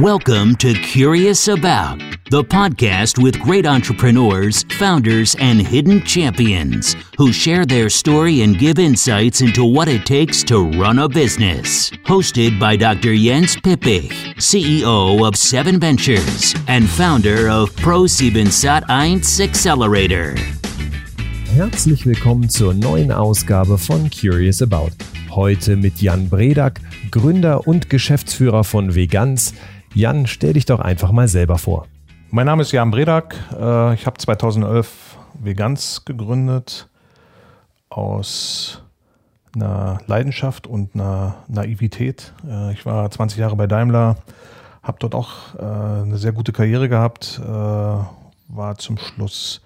[0.00, 1.98] Welcome to Curious About,
[2.30, 8.78] the podcast with great entrepreneurs, founders, and hidden champions who share their story and give
[8.78, 11.88] insights into what it takes to run a business.
[12.04, 13.14] Hosted by Dr.
[13.14, 20.34] Jens Pippich, CEO of Seven Ventures and founder of Pro7 Sat1 Accelerator.
[21.54, 24.90] Herzlich willkommen zur neuen Ausgabe von Curious About.
[25.30, 29.54] Heute mit Jan Bredak, Gründer und Geschäftsführer von Vegans.
[29.96, 31.86] Jan, stell dich doch einfach mal selber vor.
[32.30, 33.34] Mein Name ist Jan Bredak.
[33.58, 36.90] Äh, ich habe 2011 Vegans gegründet
[37.88, 38.82] aus
[39.54, 42.34] einer Leidenschaft und einer Naivität.
[42.46, 44.16] Äh, ich war 20 Jahre bei Daimler,
[44.82, 49.62] habe dort auch äh, eine sehr gute Karriere gehabt, war zum Schluss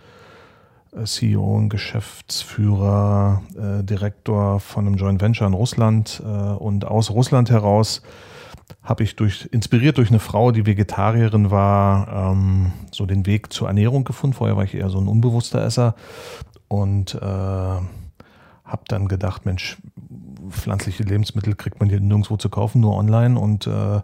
[1.02, 3.42] CEO und Geschäftsführer,
[3.82, 8.02] Direktor von einem Joint Venture in Russland und aus Russland heraus
[8.82, 13.68] habe ich durch, inspiriert durch eine Frau, die Vegetarierin war, ähm, so den Weg zur
[13.68, 14.34] Ernährung gefunden.
[14.34, 15.94] Vorher war ich eher so ein unbewusster Esser
[16.68, 19.78] und äh, habe dann gedacht, Mensch,
[20.48, 24.00] pflanzliche Lebensmittel kriegt man hier nirgendwo zu kaufen, nur online und äh,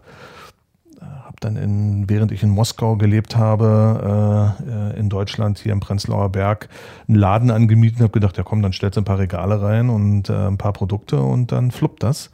[1.37, 6.29] habe dann, in, während ich in Moskau gelebt habe, äh, in Deutschland, hier im Prenzlauer
[6.29, 6.69] Berg,
[7.07, 9.89] einen Laden angemietet und habe gedacht, ja komm, dann stellst du ein paar Regale rein
[9.89, 12.29] und äh, ein paar Produkte und dann fluppt das.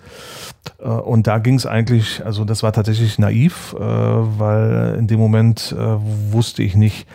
[0.79, 5.19] Äh, und da ging es eigentlich, also das war tatsächlich naiv, äh, weil in dem
[5.19, 5.97] Moment äh,
[6.31, 7.07] wusste ich nicht,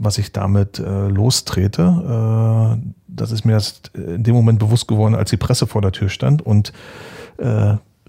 [0.00, 2.78] was ich damit äh, lostrete.
[3.08, 6.08] das ist mir erst in dem Moment bewusst geworden, als die Presse vor der Tür
[6.08, 6.72] stand und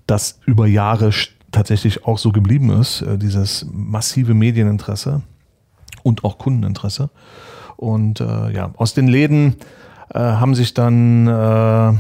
[0.07, 1.11] das über Jahre
[1.51, 5.21] tatsächlich auch so geblieben ist, äh, dieses massive Medieninteresse
[6.03, 7.09] und auch Kundeninteresse.
[7.77, 9.55] Und äh, ja, aus den Läden
[10.13, 11.93] äh, haben sich dann äh,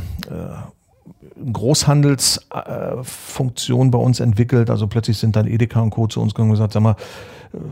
[1.51, 4.69] Großhandelsfunktionen bei uns entwickelt.
[4.69, 6.07] Also plötzlich sind dann Edeka und Co.
[6.07, 6.95] zu uns gekommen und gesagt, sag mal,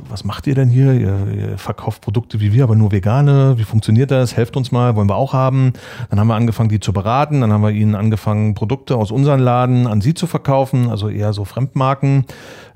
[0.09, 0.93] was macht ihr denn hier?
[0.93, 3.55] Ihr, ihr, verkauft Produkte wie wir, aber nur vegane.
[3.57, 4.35] Wie funktioniert das?
[4.35, 5.73] Helft uns mal, wollen wir auch haben.
[6.09, 7.41] Dann haben wir angefangen, die zu beraten.
[7.41, 11.33] Dann haben wir ihnen angefangen, Produkte aus unseren Laden an sie zu verkaufen, also eher
[11.33, 12.25] so Fremdmarken.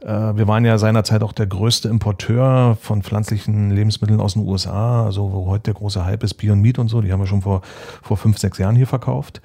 [0.02, 5.06] Äh, wir waren ja seinerzeit auch der größte Importeur von pflanzlichen Lebensmitteln aus den USA,
[5.06, 7.02] also wo heute der große Hype ist, Beyond Meat und so.
[7.02, 7.62] Die haben wir schon vor,
[8.02, 9.42] vor fünf, sechs Jahren hier verkauft.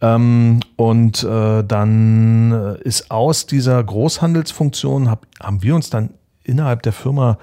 [0.00, 6.10] Ähm, und äh, dann ist aus dieser Großhandelsfunktion, haben wir uns dann
[6.44, 7.38] innerhalb der Firma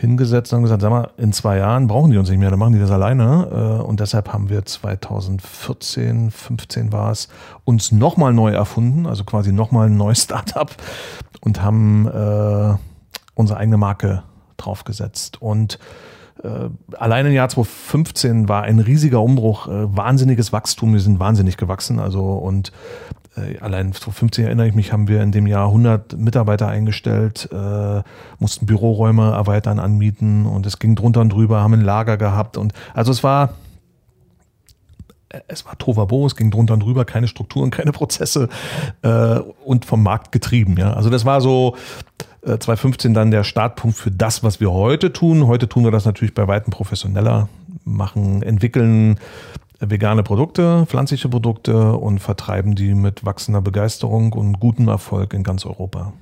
[0.00, 2.72] hingesetzt und gesagt, sag mal, in zwei Jahren brauchen die uns nicht mehr, dann machen
[2.72, 3.80] die das alleine.
[3.80, 7.28] Äh, und deshalb haben wir 2014, 15 war es,
[7.64, 10.74] uns nochmal neu erfunden, also quasi nochmal ein neues Startup
[11.42, 12.74] und haben äh,
[13.34, 14.22] unsere eigene Marke
[14.56, 15.42] draufgesetzt.
[15.42, 15.78] Und
[16.42, 20.94] äh, allein im Jahr 2015 war ein riesiger Umbruch, äh, wahnsinniges Wachstum.
[20.94, 21.98] Wir sind wahnsinnig gewachsen.
[21.98, 22.72] Also und
[23.36, 27.48] äh, allein vor 15 erinnere ich mich, haben wir in dem Jahr 100 Mitarbeiter eingestellt,
[27.52, 28.02] äh,
[28.38, 32.72] mussten Büroräume erweitern, anmieten und es ging drunter und drüber, haben ein Lager gehabt und
[32.94, 33.54] also es war
[35.28, 38.48] äh, es war Tovabo, es ging drunter und drüber, keine Strukturen, keine Prozesse
[39.02, 40.76] äh, und vom Markt getrieben.
[40.76, 41.76] Ja, also das war so
[42.42, 45.46] äh, 2015 dann der Startpunkt für das, was wir heute tun.
[45.46, 47.48] Heute tun wir das natürlich bei weitem professioneller,
[47.84, 49.18] machen, entwickeln
[49.80, 55.64] vegane Produkte, pflanzliche Produkte und vertreiben die mit wachsender Begeisterung und gutem Erfolg in ganz
[55.64, 56.12] Europa.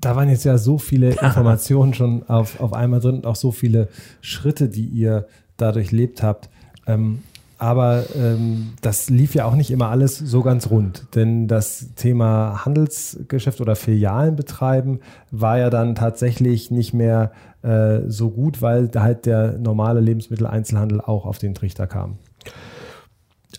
[0.00, 3.52] Da waren jetzt ja so viele Informationen schon auf, auf einmal drin und auch so
[3.52, 3.88] viele
[4.20, 6.50] Schritte, die ihr dadurch lebt habt.
[6.86, 7.20] Ähm,
[7.56, 12.64] aber ähm, das lief ja auch nicht immer alles so ganz rund, denn das Thema
[12.64, 15.00] Handelsgeschäft oder Filialen betreiben
[15.30, 17.30] war ja dann tatsächlich nicht mehr
[17.62, 22.18] äh, so gut, weil halt der normale Lebensmitteleinzelhandel auch auf den Trichter kam.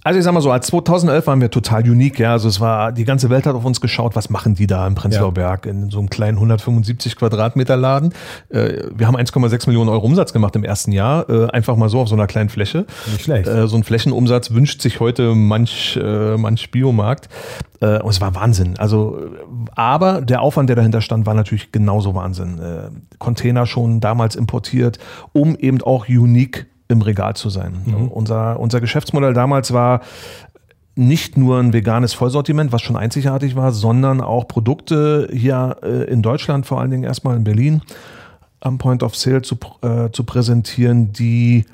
[0.06, 2.34] Also ich sag mal so, als 2011 waren wir total unique, ja.
[2.34, 4.94] Also es war, die ganze Welt hat auf uns geschaut, was machen die da im
[4.94, 8.14] Prenzlauer Berg in so einem kleinen 175 Quadratmeter Laden.
[8.50, 12.02] Äh, wir haben 1,6 Millionen Euro Umsatz gemacht im ersten Jahr, äh, einfach mal so
[12.02, 12.86] auf so einer kleinen Fläche.
[13.14, 13.48] Nicht schlecht.
[13.48, 16.00] Äh, so ein Flächenumsatz wünscht sich heute manch,
[16.38, 17.28] manch Biomarkt.
[17.80, 18.78] Und es war Wahnsinn.
[18.78, 19.20] Also,
[19.76, 22.60] aber der Aufwand, der dahinter stand, war natürlich genauso Wahnsinn.
[23.20, 25.00] Container schon damals importiert,
[25.34, 27.82] um eben auch unique im Regal zu sein.
[27.86, 28.08] Mhm.
[28.08, 30.02] Unser, unser Geschäftsmodell damals war
[30.96, 36.22] nicht nur ein veganes Vollsortiment, was schon einzigartig war, sondern auch Produkte hier äh, in
[36.22, 37.82] Deutschland, vor allen Dingen erstmal in Berlin,
[38.62, 41.66] am Point of Sale zu, äh, zu präsentieren, die,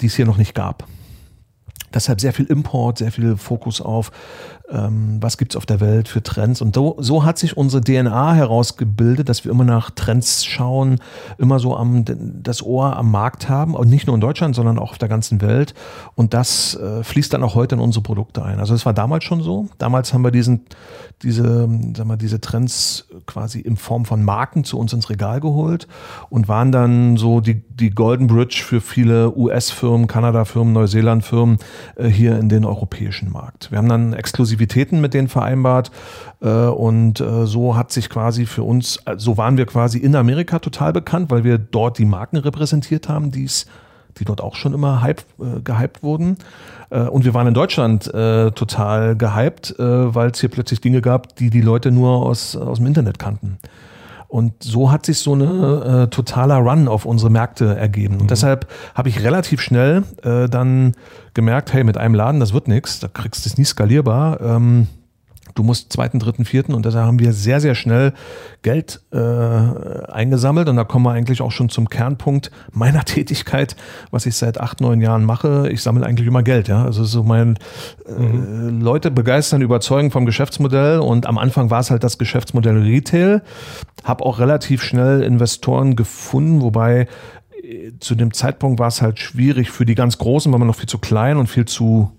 [0.00, 0.86] die es hier noch nicht gab.
[1.94, 4.10] Deshalb sehr viel Import, sehr viel Fokus auf
[4.70, 6.60] ähm, was gibt's auf der Welt für Trends.
[6.60, 11.00] Und so, so hat sich unsere DNA herausgebildet, dass wir immer nach Trends schauen,
[11.38, 12.04] immer so am,
[12.42, 13.74] das Ohr am Markt haben.
[13.74, 15.74] Und nicht nur in Deutschland, sondern auch auf der ganzen Welt.
[16.14, 18.60] Und das äh, fließt dann auch heute in unsere Produkte ein.
[18.60, 19.68] Also es war damals schon so.
[19.78, 20.66] Damals haben wir diesen,
[21.22, 25.88] diese, sag mal, diese Trends quasi in Form von Marken zu uns ins Regal geholt
[26.28, 31.58] und waren dann so die, die Golden Bridge für viele US-Firmen, Kanada-Firmen, Neuseeland-Firmen
[31.96, 33.70] äh, hier in den europäischen Markt.
[33.70, 34.12] Wir haben dann
[34.58, 35.90] Exklusivitäten mit denen vereinbart
[36.40, 40.16] äh, und äh, so hat sich quasi für uns, äh, so waren wir quasi in
[40.16, 43.66] Amerika total bekannt, weil wir dort die Marken repräsentiert haben, die's
[44.18, 46.38] die dort auch schon immer hype, äh, gehypt wurden.
[46.90, 51.36] Äh, und wir waren in Deutschland äh, total gehypt, weil es hier plötzlich Dinge gab,
[51.36, 53.58] die die Leute nur aus, aus dem Internet kannten.
[54.28, 58.16] Und so hat sich so eine äh, totaler Run auf unsere Märkte ergeben.
[58.16, 58.28] Und mhm.
[58.28, 60.92] deshalb habe ich relativ schnell äh, dann
[61.32, 64.40] gemerkt, hey, mit einem Laden, das wird nichts, da kriegst du es nie skalierbar.
[64.42, 64.86] Ähm,
[65.54, 68.12] du musst zweiten, dritten, vierten und deshalb haben wir sehr, sehr schnell
[68.62, 73.76] Geld äh, eingesammelt und da kommen wir eigentlich auch schon zum Kernpunkt meiner Tätigkeit,
[74.10, 75.68] was ich seit acht, neun Jahren mache.
[75.70, 76.84] Ich sammle eigentlich immer Geld, ja.
[76.84, 77.58] Also so mein
[78.06, 78.80] äh, mhm.
[78.80, 83.42] Leute begeistern, überzeugen vom Geschäftsmodell und am Anfang war es halt das Geschäftsmodell Retail.
[84.04, 87.06] Habe auch relativ schnell Investoren gefunden, wobei
[87.62, 90.76] äh, zu dem Zeitpunkt war es halt schwierig für die ganz Großen, weil man noch
[90.76, 92.12] viel zu klein und viel zu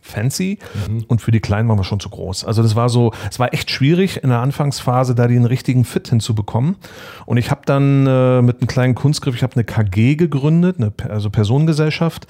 [0.00, 1.04] fancy mhm.
[1.08, 2.44] und für die Kleinen waren wir schon zu groß.
[2.44, 6.08] Also das war so, es war echt schwierig in der Anfangsphase da den richtigen Fit
[6.08, 6.76] hinzubekommen.
[7.24, 10.92] Und ich habe dann äh, mit einem kleinen Kunstgriff, ich habe eine KG gegründet, eine
[11.08, 12.26] also Personengesellschaft,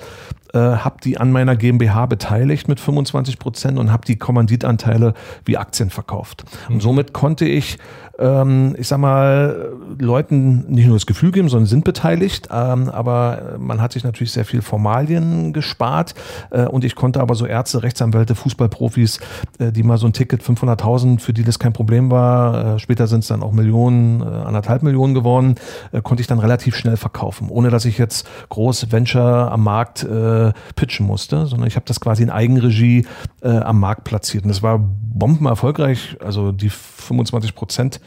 [0.52, 5.14] äh, habe die an meiner GmbH beteiligt mit 25 Prozent und habe die Kommanditanteile
[5.44, 6.44] wie Aktien verkauft.
[6.68, 6.74] Mhm.
[6.74, 7.78] Und somit konnte ich
[8.18, 12.48] ich sag mal, Leuten nicht nur das Gefühl geben, sondern sind beteiligt.
[12.50, 16.14] Ähm, aber man hat sich natürlich sehr viel Formalien gespart.
[16.50, 19.20] Äh, und ich konnte aber so Ärzte, Rechtsanwälte, Fußballprofis,
[19.58, 23.06] äh, die mal so ein Ticket 500.000, für die das kein Problem war, äh, später
[23.06, 25.56] sind es dann auch Millionen, äh, anderthalb Millionen geworden,
[25.92, 30.04] äh, konnte ich dann relativ schnell verkaufen, ohne dass ich jetzt groß Venture am Markt
[30.04, 33.06] äh, pitchen musste, sondern ich habe das quasi in Eigenregie
[33.42, 34.44] am Markt platziert.
[34.44, 36.16] Und das war bomben erfolgreich.
[36.24, 36.70] Also die
[37.06, 38.00] 25 Prozent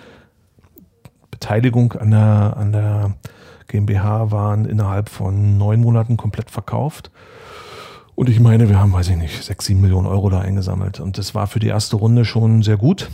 [1.31, 3.16] Beteiligung an der, an der
[3.68, 7.12] GmbH waren innerhalb von neun Monaten komplett verkauft.
[8.16, 11.00] Und ich meine, wir haben, weiß ich nicht, sechs, sieben Millionen Euro da eingesammelt.
[11.00, 13.10] Und das war für die erste Runde schon sehr gut.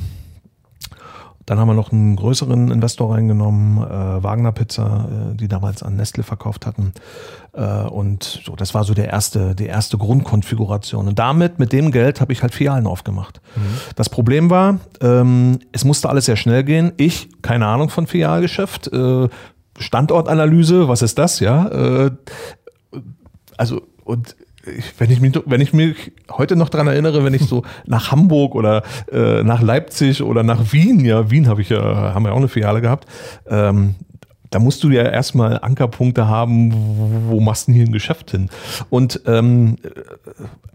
[1.45, 5.95] Dann haben wir noch einen größeren Investor reingenommen, äh, Wagner Pizza, äh, die damals an
[5.95, 6.93] Nestle verkauft hatten.
[7.53, 11.07] Äh, und so, das war so der erste, die erste Grundkonfiguration.
[11.07, 13.41] Und damit, mit dem Geld, habe ich halt Filialen aufgemacht.
[13.55, 13.61] Mhm.
[13.95, 16.93] Das Problem war, ähm, es musste alles sehr schnell gehen.
[16.97, 19.29] Ich, keine Ahnung von Filialgeschäft, äh,
[19.77, 21.67] Standortanalyse, was ist das, ja?
[21.67, 22.11] Äh,
[23.57, 24.35] also, und
[24.97, 28.55] wenn ich mich, wenn ich mich heute noch dran erinnere, wenn ich so nach Hamburg
[28.55, 32.37] oder äh, nach Leipzig oder nach Wien, ja, Wien habe ich ja, haben wir auch
[32.37, 33.07] eine Filiale gehabt,
[33.47, 33.95] ähm,
[34.55, 38.31] da musst du ja erstmal Ankerpunkte haben, wo, wo machst du denn hier ein Geschäft
[38.31, 38.49] hin?
[38.89, 39.75] Und ähm,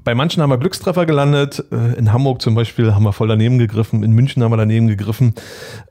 [0.04, 1.64] bei manchen haben wir Glückstreffer gelandet.
[1.72, 4.02] Äh, in Hamburg zum Beispiel haben wir voll daneben gegriffen.
[4.02, 5.34] In München haben wir daneben gegriffen.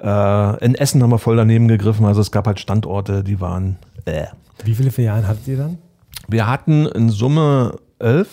[0.02, 2.06] Äh, in Essen haben wir voll daneben gegriffen.
[2.06, 3.78] Also es gab halt Standorte, die waren.
[4.06, 4.26] Äh.
[4.64, 5.78] Wie viele Filialen hattet ihr dann?
[6.28, 8.30] Wir hatten in Summe elf.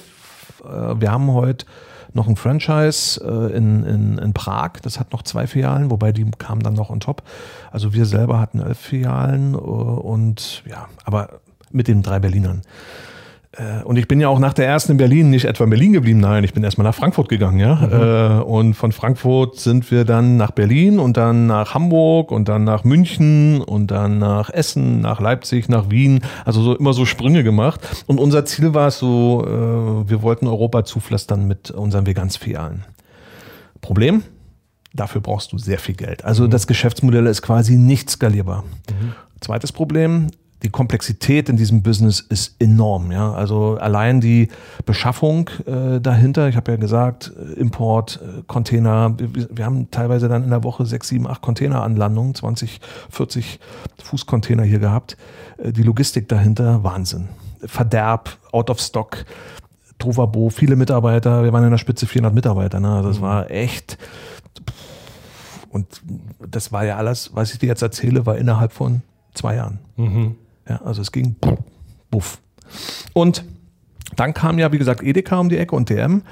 [0.64, 1.66] Äh, wir haben heute
[2.12, 6.28] noch ein Franchise äh, in, in, in Prag, das hat noch zwei Filialen, wobei die
[6.38, 7.22] kamen dann noch on top.
[7.70, 11.40] Also wir selber hatten elf Filialen äh, und ja, aber
[11.70, 12.62] mit den drei Berlinern.
[13.56, 15.93] Äh, und ich bin ja auch nach der ersten in Berlin nicht etwa in Berlin
[15.93, 17.75] geblieben, nein, ich bin erstmal nach Frankfurt gegangen, ja.
[17.75, 17.93] Mhm.
[17.93, 22.64] Äh, und von Frankfurt sind wir dann nach Berlin und dann nach Hamburg und dann
[22.64, 26.21] nach München und dann nach Essen, nach Leipzig, nach Wien.
[26.45, 27.80] Also so immer so Sprünge gemacht.
[28.07, 32.85] Und unser Ziel war es so, äh, wir wollten Europa zupflastern mit unseren Vegansfilialen.
[33.80, 34.23] Problem?
[34.95, 36.25] Dafür brauchst du sehr viel Geld.
[36.25, 36.50] Also mhm.
[36.50, 38.64] das Geschäftsmodell ist quasi nicht skalierbar.
[38.88, 39.12] Mhm.
[39.40, 40.28] Zweites Problem,
[40.66, 43.12] die Komplexität in diesem Business ist enorm.
[43.12, 43.32] Ja?
[43.32, 44.49] Also allein die
[44.85, 50.26] Beschaffung äh, dahinter, ich habe ja gesagt, äh, Import, äh, Container, wir, wir, haben teilweise
[50.26, 52.80] dann in der Woche sechs, sieben, acht Containeranlandungen, 20,
[53.11, 53.61] 40
[54.02, 55.16] Fußcontainer hier gehabt.
[55.58, 57.28] Äh, die Logistik dahinter, Wahnsinn.
[57.64, 59.25] Verderb, out of stock,
[60.00, 62.80] Trovabo, viele Mitarbeiter, wir waren in der Spitze 400 Mitarbeiter.
[62.80, 62.90] Ne?
[62.90, 63.23] Also das mhm.
[63.23, 63.99] war echt...
[65.70, 66.02] Und
[66.40, 69.02] das war ja alles, was ich dir jetzt erzähle, war innerhalb von
[69.35, 69.78] zwei Jahren.
[69.96, 70.37] Mhm.
[70.68, 71.37] Ja, also es ging
[72.11, 72.40] buff.
[73.12, 73.44] Und
[74.16, 76.23] dann kam ja, wie gesagt, Edeka um die Ecke und DM.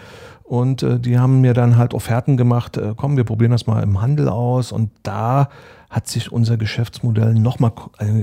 [0.42, 3.82] Und äh, die haben mir dann halt Offerten gemacht, äh, komm, wir probieren das mal
[3.82, 4.72] im Handel aus.
[4.72, 5.48] Und da
[5.88, 7.72] hat sich unser Geschäftsmodell nochmal,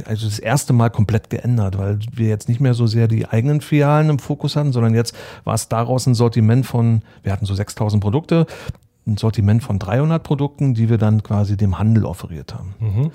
[0.05, 3.61] also das erste Mal komplett geändert, weil wir jetzt nicht mehr so sehr die eigenen
[3.61, 5.15] Filialen im Fokus hatten, sondern jetzt
[5.45, 8.45] war es daraus ein Sortiment von, wir hatten so 6000 Produkte,
[9.07, 12.75] ein Sortiment von 300 Produkten, die wir dann quasi dem Handel offeriert haben.
[12.79, 13.11] Mhm.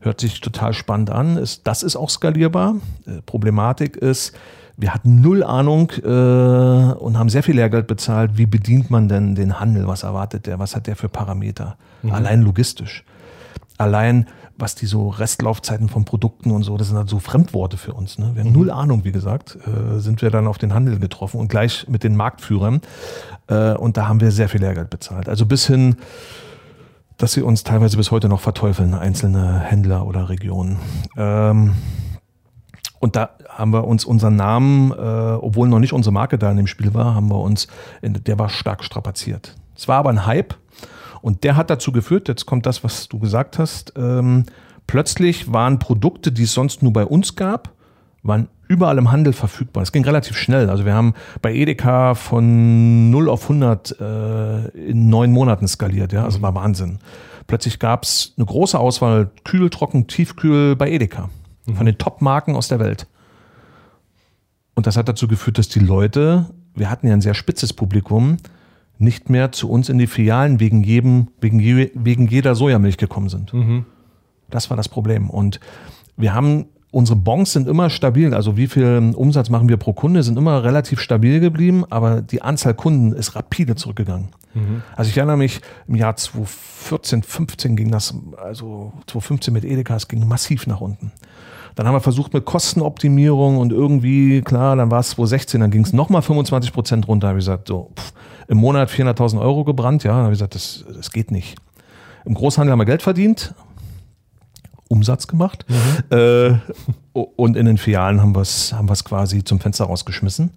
[0.00, 1.36] Hört sich total spannend an.
[1.36, 2.76] Ist, das ist auch skalierbar.
[3.06, 4.34] Äh, Problematik ist,
[4.76, 8.38] wir hatten null Ahnung äh, und haben sehr viel Lehrgeld bezahlt.
[8.38, 9.88] Wie bedient man denn den Handel?
[9.88, 10.58] Was erwartet der?
[10.60, 11.76] Was hat der für Parameter?
[12.02, 12.12] Mhm.
[12.12, 13.04] Allein logistisch.
[13.76, 14.26] Allein
[14.58, 18.18] was die so Restlaufzeiten von Produkten und so, das sind halt so Fremdworte für uns.
[18.18, 18.32] Ne?
[18.34, 18.56] Wir haben mhm.
[18.56, 22.02] null Ahnung, wie gesagt, äh, sind wir dann auf den Handel getroffen und gleich mit
[22.02, 22.80] den Marktführern.
[23.46, 25.28] Äh, und da haben wir sehr viel Lehrgeld bezahlt.
[25.28, 25.96] Also bis hin,
[27.18, 30.78] dass sie uns teilweise bis heute noch verteufeln, einzelne Händler oder Regionen.
[31.16, 31.74] Ähm,
[33.00, 36.56] und da haben wir uns unseren Namen, äh, obwohl noch nicht unsere Marke da in
[36.56, 37.66] dem Spiel war, haben wir uns,
[38.02, 39.56] der war stark strapaziert.
[39.76, 40.54] Es war aber ein Hype
[41.20, 44.44] und der hat dazu geführt, jetzt kommt das, was du gesagt hast, ähm,
[44.86, 47.72] plötzlich waren Produkte, die es sonst nur bei uns gab,
[48.22, 49.82] waren überall im Handel verfügbar.
[49.82, 50.70] Es ging relativ schnell.
[50.70, 56.12] Also wir haben bei Edeka von 0 auf 100 äh, in neun Monaten skaliert.
[56.12, 56.98] Ja, also war Wahnsinn.
[57.46, 61.30] Plötzlich gab es eine große Auswahl kühl, trocken, tiefkühl bei Edeka.
[61.66, 61.76] Mhm.
[61.76, 63.06] Von den Top-Marken aus der Welt.
[64.74, 68.36] Und das hat dazu geführt, dass die Leute, wir hatten ja ein sehr spitzes Publikum,
[68.98, 73.28] nicht mehr zu uns in die Filialen wegen, jedem, wegen, je, wegen jeder Sojamilch gekommen
[73.28, 73.52] sind.
[73.54, 73.86] Mhm.
[74.50, 75.30] Das war das Problem.
[75.30, 75.60] Und
[76.16, 78.34] wir haben, unsere Bons sind immer stabil.
[78.34, 82.42] Also wie viel Umsatz machen wir pro Kunde, sind immer relativ stabil geblieben, aber die
[82.42, 84.28] Anzahl Kunden ist rapide zurückgegangen.
[84.54, 84.82] Mhm.
[84.96, 90.08] Also ich erinnere mich, im Jahr 2014, 15 ging das, also 2015 mit Edeka, es
[90.08, 91.12] ging massiv nach unten.
[91.74, 95.84] Dann haben wir versucht mit Kostenoptimierung und irgendwie, klar, dann war es 2016, dann ging
[95.84, 97.28] es nochmal 25 Prozent runter.
[97.28, 98.12] Habe ich gesagt, so, pff,
[98.48, 100.02] im Monat 400.000 Euro gebrannt.
[100.02, 101.56] Ja, habe ich gesagt, das, das geht nicht.
[102.24, 103.54] Im Großhandel haben wir Geld verdient,
[104.88, 105.64] Umsatz gemacht.
[105.68, 106.16] Mhm.
[106.16, 106.58] Äh,
[107.12, 110.50] und in den Filialen haben wir es haben quasi zum Fenster rausgeschmissen.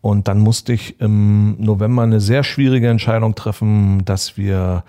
[0.00, 4.84] Und dann musste ich im November eine sehr schwierige Entscheidung treffen, dass wir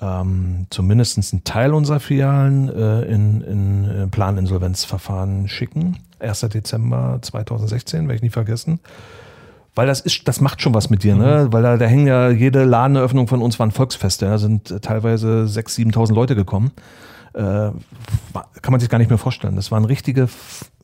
[0.00, 5.98] ähm, zumindest einen Teil unserer Filialen äh, in, in äh, Planinsolvenzverfahren schicken.
[6.18, 6.40] 1.
[6.40, 8.80] Dezember 2016, werde ich nie vergessen.
[9.74, 11.44] Weil das ist, das macht schon was mit dir, ne?
[11.44, 11.52] Mhm.
[11.52, 14.26] Weil da, da hängen ja jede Ladeneröffnung von uns waren Volksfeste.
[14.26, 16.70] Da sind teilweise 6.000, 7.000 Leute gekommen.
[17.34, 17.72] Äh,
[18.62, 19.56] kann man sich gar nicht mehr vorstellen.
[19.56, 20.28] Das waren richtige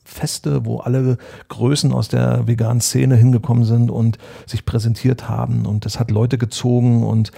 [0.04, 5.66] Feste, wo alle Größen aus der veganen Szene hingekommen sind und sich präsentiert haben.
[5.66, 7.30] Und das hat Leute gezogen und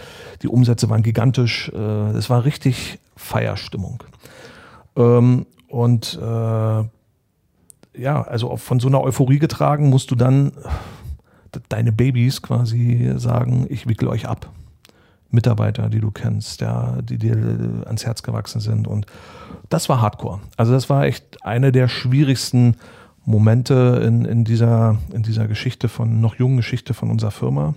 [0.43, 1.71] die Umsätze waren gigantisch.
[1.75, 4.03] Äh, es war richtig Feierstimmung.
[4.97, 6.85] Ähm, und äh,
[7.95, 10.53] ja, also von so einer Euphorie getragen musst du dann
[11.69, 14.51] deine Babys quasi sagen, ich wickel euch ab.
[15.33, 17.37] Mitarbeiter, die du kennst, ja, die dir
[17.87, 18.87] ans Herz gewachsen sind.
[18.87, 19.07] Und
[19.69, 20.41] das war Hardcore.
[20.57, 22.77] Also das war echt eine der schwierigsten
[23.25, 27.75] Momente in, in, dieser, in dieser Geschichte von, noch jungen Geschichte von unserer Firma.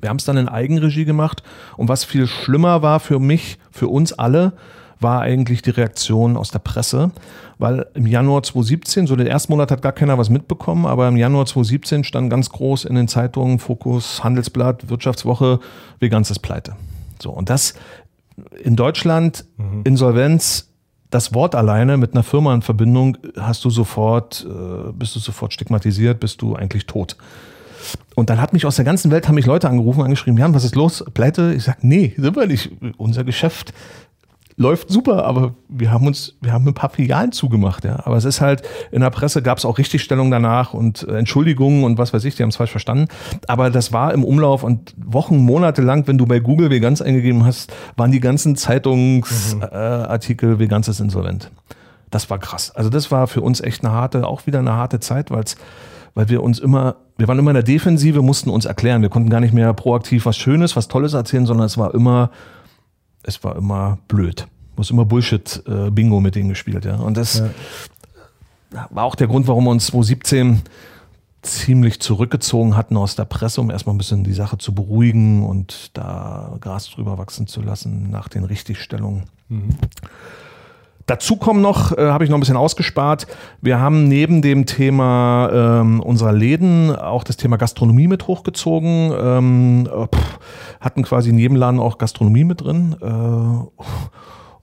[0.00, 1.42] Wir haben es dann in Eigenregie gemacht.
[1.76, 4.52] Und was viel schlimmer war für mich, für uns alle,
[5.00, 7.10] war eigentlich die Reaktion aus der Presse,
[7.58, 11.16] weil im Januar 2017, so den ersten Monat hat gar keiner was mitbekommen, aber im
[11.16, 15.60] Januar 2017 stand ganz groß in den Zeitungen Fokus, Handelsblatt, Wirtschaftswoche,
[16.00, 16.76] Veganz ist pleite.
[17.20, 17.74] So, und das
[18.62, 19.82] in Deutschland, mhm.
[19.84, 20.68] Insolvenz,
[21.10, 25.52] das Wort alleine mit einer Firma in Verbindung hast du sofort, äh, bist du sofort
[25.52, 27.16] stigmatisiert, bist du eigentlich tot.
[28.14, 30.64] Und dann hat mich aus der ganzen Welt, haben mich Leute angerufen, angeschrieben, Jan, was
[30.64, 31.04] ist los?
[31.14, 31.54] Pleite?
[31.54, 32.70] Ich sag, nee, sind wir nicht.
[32.96, 33.72] Unser Geschäft
[34.58, 38.00] läuft super, aber wir haben uns, wir haben ein paar Filialen zugemacht, ja.
[38.04, 41.84] Aber es ist halt, in der Presse gab es auch Richtigstellungen danach und äh, Entschuldigungen
[41.84, 43.06] und was weiß ich, die haben es falsch verstanden.
[43.46, 47.46] Aber das war im Umlauf und Wochen, Monate lang, wenn du bei Google Veganz eingegeben
[47.46, 50.54] hast, waren die ganzen Zeitungsartikel mhm.
[50.56, 51.52] äh, Veganz ist insolvent.
[52.10, 52.72] Das war krass.
[52.74, 55.56] Also das war für uns echt eine harte, auch wieder eine harte Zeit, weil es
[56.14, 59.02] weil wir uns immer, wir waren immer in der Defensive, mussten uns erklären.
[59.02, 62.32] Wir konnten gar nicht mehr proaktiv was Schönes, was Tolles erzählen, sondern es war immer,
[63.28, 64.48] es war immer blöd.
[64.76, 66.96] Muss immer Bullshit-Bingo mit denen gespielt, ja.
[66.96, 67.42] Und das
[68.70, 68.88] ja.
[68.90, 70.62] war auch der Grund, warum wir uns 2017
[71.42, 75.90] ziemlich zurückgezogen hatten aus der Presse, um erstmal ein bisschen die Sache zu beruhigen und
[75.96, 79.24] da Gras drüber wachsen zu lassen nach den Richtigstellungen.
[79.48, 79.76] Mhm.
[81.08, 83.26] Dazu kommen noch, äh, habe ich noch ein bisschen ausgespart,
[83.62, 89.88] wir haben neben dem Thema ähm, unserer Läden auch das Thema Gastronomie mit hochgezogen, ähm,
[89.88, 90.38] pff,
[90.80, 92.94] hatten quasi in jedem Laden auch Gastronomie mit drin.
[93.00, 93.86] Äh,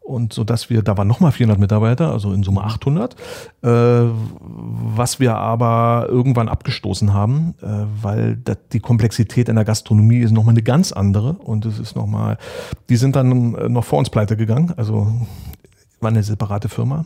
[0.02, 3.16] und so dass wir, da waren nochmal 400 Mitarbeiter, also in Summe 800,
[3.64, 10.20] äh, was wir aber irgendwann abgestoßen haben, äh, weil das, die Komplexität in der Gastronomie
[10.20, 11.34] ist nochmal eine ganz andere.
[11.34, 12.38] Und es ist nochmal,
[12.90, 15.12] die sind dann noch vor uns pleite gegangen, also
[16.00, 17.06] war eine separate Firma.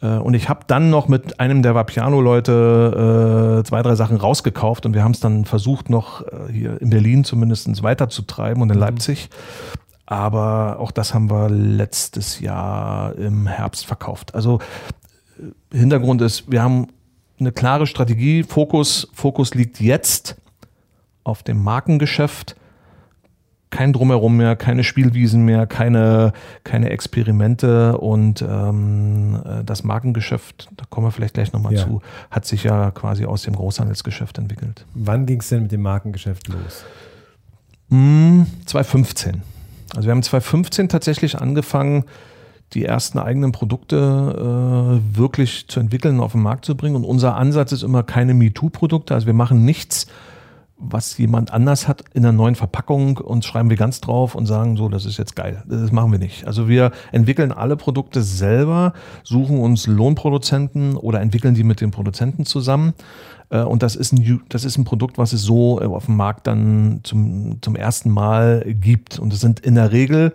[0.00, 4.86] Äh, und ich habe dann noch mit einem der Vapiano-Leute äh, zwei, drei Sachen rausgekauft
[4.86, 8.76] und wir haben es dann versucht, noch äh, hier in Berlin zumindest weiterzutreiben und in
[8.76, 8.82] mhm.
[8.82, 9.30] Leipzig.
[10.06, 14.34] Aber auch das haben wir letztes Jahr im Herbst verkauft.
[14.34, 14.60] Also
[15.38, 16.88] äh, Hintergrund ist, wir haben
[17.38, 18.42] eine klare Strategie.
[18.42, 20.36] Fokus, Fokus liegt jetzt
[21.24, 22.56] auf dem Markengeschäft
[23.70, 26.32] kein Drumherum mehr, keine Spielwiesen mehr, keine,
[26.64, 31.84] keine Experimente und ähm, äh, das Markengeschäft, da kommen wir vielleicht gleich nochmal ja.
[31.84, 34.84] zu, hat sich ja quasi aus dem Großhandelsgeschäft entwickelt.
[34.94, 36.84] Wann ging es denn mit dem Markengeschäft los?
[37.90, 39.42] Mm, 2015.
[39.94, 42.04] Also wir haben 2015 tatsächlich angefangen,
[42.74, 46.96] die ersten eigenen Produkte äh, wirklich zu entwickeln und auf den Markt zu bringen.
[46.96, 49.14] Und unser Ansatz ist immer keine MeToo-Produkte.
[49.14, 50.06] Also wir machen nichts,
[50.78, 54.76] was jemand anders hat in einer neuen Verpackung und schreiben wir ganz drauf und sagen
[54.76, 55.62] so, das ist jetzt geil.
[55.66, 56.46] Das machen wir nicht.
[56.46, 58.92] Also wir entwickeln alle Produkte selber,
[59.24, 62.94] suchen uns Lohnproduzenten oder entwickeln die mit den Produzenten zusammen.
[63.50, 66.46] Äh, und das ist ein, das ist ein Produkt, was es so auf dem Markt
[66.46, 69.18] dann zum, zum ersten Mal gibt.
[69.18, 70.32] Und es sind in der Regel,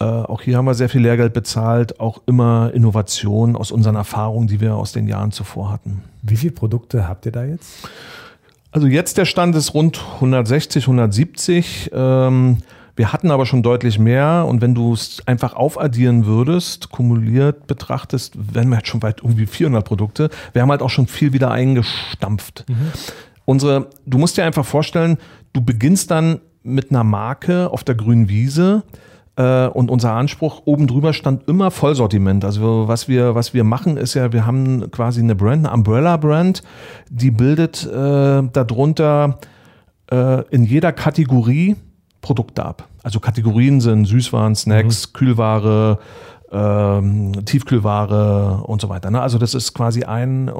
[0.00, 4.48] äh, auch hier haben wir sehr viel Lehrgeld bezahlt, auch immer Innovationen aus unseren Erfahrungen,
[4.48, 6.02] die wir aus den Jahren zuvor hatten.
[6.22, 7.88] Wie viele Produkte habt ihr da jetzt?
[8.74, 11.92] Also jetzt der Stand ist rund 160, 170.
[11.94, 12.58] Ähm,
[12.96, 18.34] wir hatten aber schon deutlich mehr und wenn du es einfach aufaddieren würdest, kumuliert betrachtest,
[18.52, 20.28] wären wir jetzt schon weit irgendwie 400 Produkte.
[20.54, 22.64] Wir haben halt auch schon viel wieder eingestampft.
[22.68, 22.90] Mhm.
[23.44, 25.18] Unsere, du musst dir einfach vorstellen,
[25.52, 28.82] du beginnst dann mit einer Marke auf der grünen Wiese,
[29.36, 32.44] und unser Anspruch oben drüber stand immer Vollsortiment.
[32.44, 36.62] Also was wir, was wir machen, ist ja, wir haben quasi eine Brand, eine Umbrella-Brand,
[37.10, 39.38] die bildet äh, darunter
[40.10, 41.76] äh, in jeder Kategorie
[42.20, 42.88] Produkte ab.
[43.02, 45.12] Also Kategorien sind Süßwaren, Snacks, mhm.
[45.12, 45.98] Kühlware,
[46.50, 49.10] ähm, Tiefkühlware und so weiter.
[49.10, 49.20] Ne?
[49.20, 50.50] Also das ist quasi ein,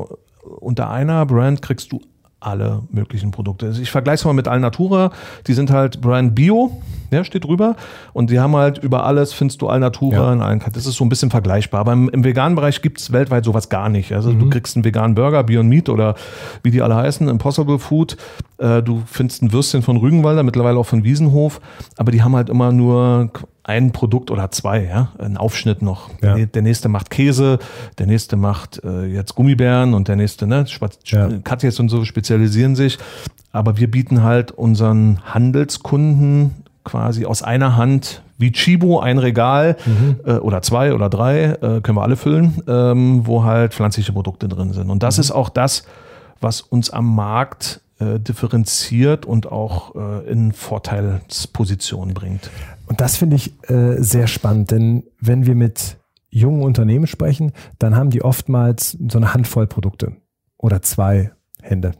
[0.61, 2.00] unter einer Brand kriegst du
[2.40, 3.66] alle möglichen Produkte.
[3.66, 5.11] Also ich vergleiche es mal mit Alnatura.
[5.47, 6.83] Die sind halt Brand Bio,
[7.14, 7.76] ja, steht drüber.
[8.12, 10.33] Und die haben halt über alles, findest du Alnatura ja.
[10.33, 11.80] in allen Das ist so ein bisschen vergleichbar.
[11.80, 14.12] Aber im, im veganen Bereich gibt es weltweit sowas gar nicht.
[14.12, 14.40] Also mhm.
[14.40, 16.14] du kriegst einen veganen Burger, Beyond Meat oder
[16.62, 18.16] wie die alle heißen, Impossible Food.
[18.59, 21.61] Äh, du findest ein Würstchen von Rügenwalder, mittlerweile auch von Wiesenhof.
[21.97, 23.30] Aber die haben halt immer nur
[23.64, 26.11] ein Produkt oder zwei, ja, ein Aufschnitt noch.
[26.23, 26.37] Ja.
[26.37, 27.59] Der nächste macht Käse,
[27.99, 30.67] der nächste macht äh, jetzt Gummibären und der nächste, ne,
[31.06, 31.28] ja.
[31.43, 32.99] Katjes und so spezialisieren sich.
[33.52, 40.20] Aber wir bieten halt unseren Handelskunden quasi aus einer Hand wie Chibo ein Regal mhm.
[40.25, 44.49] äh, oder zwei oder drei, äh, können wir alle füllen, ähm, wo halt pflanzliche Produkte
[44.49, 44.90] drin sind.
[44.90, 45.20] Und das mhm.
[45.23, 45.84] ist auch das,
[46.40, 52.50] was uns am Markt äh, differenziert und auch äh, in Vorteilspositionen bringt.
[52.86, 57.97] Und das finde ich äh, sehr spannend, denn wenn wir mit jungen Unternehmen sprechen, dann
[57.97, 60.16] haben die oftmals so eine Handvoll Produkte
[60.58, 61.30] oder zwei
[61.62, 61.92] Hände.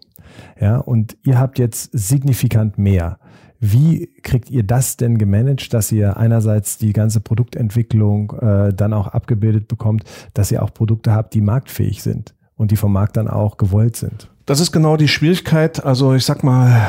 [0.61, 3.19] Ja, und ihr habt jetzt signifikant mehr.
[3.67, 9.09] Wie kriegt ihr das denn gemanagt, dass ihr einerseits die ganze Produktentwicklung äh, dann auch
[9.09, 13.27] abgebildet bekommt, dass ihr auch Produkte habt, die marktfähig sind und die vom Markt dann
[13.27, 14.29] auch gewollt sind?
[14.45, 15.83] Das ist genau die Schwierigkeit.
[15.83, 16.87] Also ich sag mal,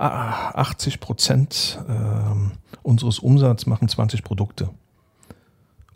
[0.00, 4.70] 80 Prozent äh, unseres Umsatzes machen 20 Produkte,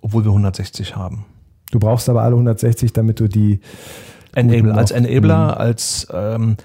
[0.01, 1.25] obwohl wir 160 haben.
[1.73, 3.59] Du brauchst aber alle 160, damit du die
[4.33, 5.61] Enable, als Enabler, mhm.
[5.61, 6.57] als ähm,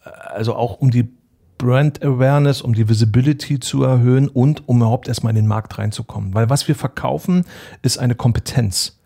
[0.00, 1.12] also auch um die
[1.58, 6.34] Brand Awareness, um die Visibility zu erhöhen und um überhaupt erstmal in den Markt reinzukommen.
[6.34, 7.44] Weil was wir verkaufen,
[7.82, 8.98] ist eine Kompetenz.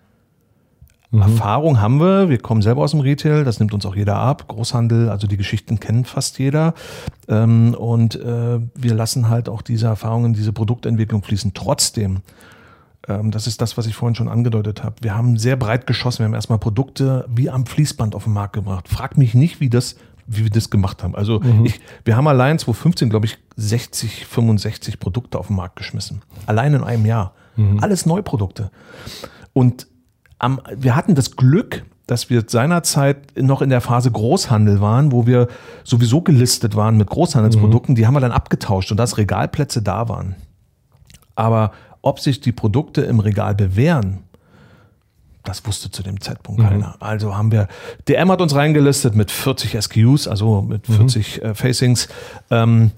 [1.11, 1.23] Mhm.
[1.23, 4.47] Erfahrung haben wir, wir kommen selber aus dem Retail, das nimmt uns auch jeder ab,
[4.49, 6.75] Großhandel, also die Geschichten kennt fast jeder.
[7.29, 11.55] Ähm, und äh, wir lassen halt auch diese Erfahrungen, diese Produktentwicklung fließen.
[11.55, 12.19] Trotzdem,
[13.09, 16.19] ähm, das ist das, was ich vorhin schon angedeutet habe, wir haben sehr breit geschossen,
[16.21, 18.87] wir haben erstmal Produkte wie am Fließband auf den Markt gebracht.
[18.89, 19.97] Frag mich nicht, wie das
[20.29, 21.15] wie wir das gemacht haben.
[21.15, 21.65] Also mhm.
[21.65, 26.23] ich, wir haben allein 2015, glaube ich, 60, 65 Produkte auf den Markt geschmissen.
[26.47, 27.35] Allein in einem Jahr.
[27.57, 27.81] Mhm.
[27.81, 28.71] Alles Neuprodukte.
[29.55, 29.89] Und
[30.39, 35.27] am, wir hatten das Glück, dass wir seinerzeit noch in der Phase Großhandel waren, wo
[35.27, 35.49] wir
[35.83, 37.95] sowieso gelistet waren mit Großhandelsprodukten.
[37.95, 37.97] Mhm.
[37.97, 40.37] Die haben wir dann abgetauscht und dass Regalplätze da waren.
[41.35, 44.21] Aber ob sich die Produkte im Regal bewähren,
[45.45, 46.67] das wusste zu dem Zeitpunkt mhm.
[46.67, 46.97] keiner.
[47.01, 47.69] Also haben wir,
[48.09, 51.49] DM hat uns reingelistet mit 40 SKUs, also mit 40 mhm.
[51.49, 52.09] äh, Facings.
[52.51, 52.93] Ähm,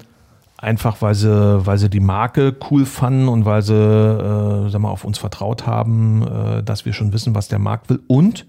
[0.63, 4.91] Einfach weil sie, weil sie die Marke cool fanden und weil sie äh, sag mal,
[4.91, 8.45] auf uns vertraut haben, äh, dass wir schon wissen, was der Markt will und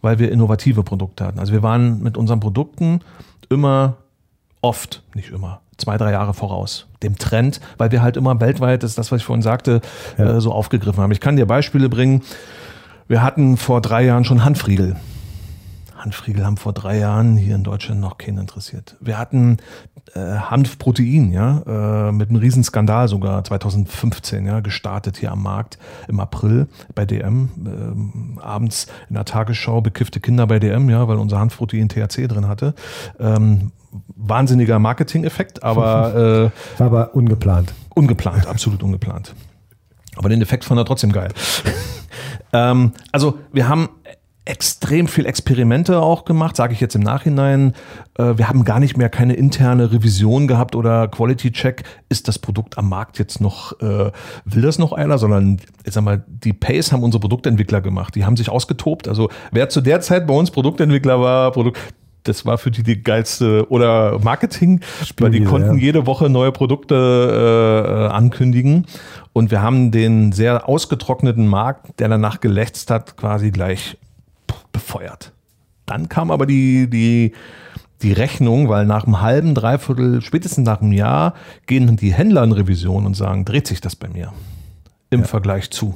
[0.00, 1.40] weil wir innovative Produkte hatten.
[1.40, 3.00] Also wir waren mit unseren Produkten
[3.48, 3.96] immer
[4.60, 8.92] oft, nicht immer, zwei, drei Jahre voraus dem Trend, weil wir halt immer weltweit, das
[8.92, 9.80] ist das, was ich vorhin sagte,
[10.16, 10.36] ja.
[10.36, 11.10] äh, so aufgegriffen haben.
[11.10, 12.22] Ich kann dir Beispiele bringen.
[13.08, 14.96] Wir hatten vor drei Jahren schon Hanfriegel.
[15.96, 18.96] Hanfriegel haben vor drei Jahren hier in Deutschland noch keinen interessiert.
[19.00, 19.56] Wir hatten
[20.14, 21.62] äh, Hanfprotein, ja,
[22.08, 27.48] äh, mit einem Riesenskandal sogar 2015, ja, gestartet hier am Markt im April bei DM.
[27.56, 32.46] Ähm, abends in der Tagesschau bekiffte Kinder bei DM, ja, weil unser Hanfprotein THC drin
[32.46, 32.74] hatte.
[33.18, 33.72] Ähm,
[34.16, 37.72] wahnsinniger Marketing-Effekt, aber äh, war aber ungeplant.
[37.94, 39.34] Ungeplant, absolut ungeplant.
[40.18, 41.32] Aber den Effekt fand er trotzdem geil.
[42.52, 43.88] ähm, also wir haben
[44.48, 47.74] extrem viel Experimente auch gemacht, sage ich jetzt im Nachhinein.
[48.18, 51.84] Äh, wir haben gar nicht mehr keine interne Revision gehabt oder Quality Check.
[52.08, 54.10] Ist das Produkt am Markt jetzt noch, äh,
[54.46, 55.18] will das noch einer?
[55.18, 58.14] Sondern, ich sag mal, die Pace haben unsere Produktentwickler gemacht.
[58.14, 59.06] Die haben sich ausgetobt.
[59.06, 61.78] Also wer zu der Zeit bei uns Produktentwickler war, Produkt,
[62.22, 65.82] das war für die die geilste oder Marketing, Spiel weil die konnten ja.
[65.82, 68.86] jede Woche neue Produkte äh, äh, ankündigen
[69.38, 73.96] und wir haben den sehr ausgetrockneten Markt, der danach gelächzt hat, quasi gleich
[74.72, 75.32] befeuert.
[75.86, 77.34] Dann kam aber die, die,
[78.02, 81.34] die Rechnung, weil nach einem halben, dreiviertel, spätestens nach einem Jahr
[81.66, 84.32] gehen die Händler in Revision und sagen, dreht sich das bei mir
[85.10, 85.26] im ja.
[85.26, 85.94] Vergleich zu.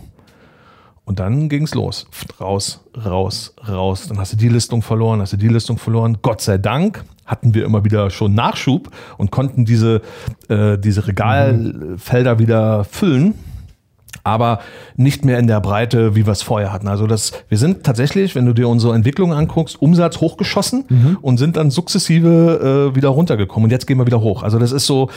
[1.04, 2.06] Und dann ging es los.
[2.40, 4.06] Raus, raus, raus.
[4.08, 6.18] Dann hast du die Listung verloren, hast du die Listung verloren.
[6.22, 10.02] Gott sei Dank hatten wir immer wieder schon Nachschub und konnten diese,
[10.48, 13.34] äh, diese Regalfelder wieder füllen
[14.24, 14.60] aber
[14.96, 16.88] nicht mehr in der Breite, wie wir es vorher hatten.
[16.88, 21.18] Also das, wir sind tatsächlich, wenn du dir unsere Entwicklung anguckst, Umsatz hochgeschossen mhm.
[21.20, 23.64] und sind dann sukzessive äh, wieder runtergekommen.
[23.64, 24.42] Und jetzt gehen wir wieder hoch.
[24.42, 25.10] Also das ist so,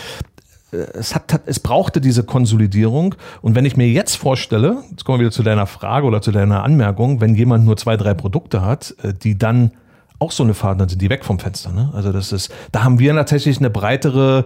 [0.94, 3.16] es, hat, es brauchte diese Konsolidierung.
[3.42, 6.32] Und wenn ich mir jetzt vorstelle, jetzt kommen wir wieder zu deiner Frage oder zu
[6.32, 9.72] deiner Anmerkung, wenn jemand nur zwei, drei Produkte hat, äh, die dann
[10.20, 11.72] auch so eine Fahrt, dann sind die weg vom Fenster.
[11.72, 11.92] Ne?
[11.94, 14.46] Also das ist, da haben wir tatsächlich eine breitere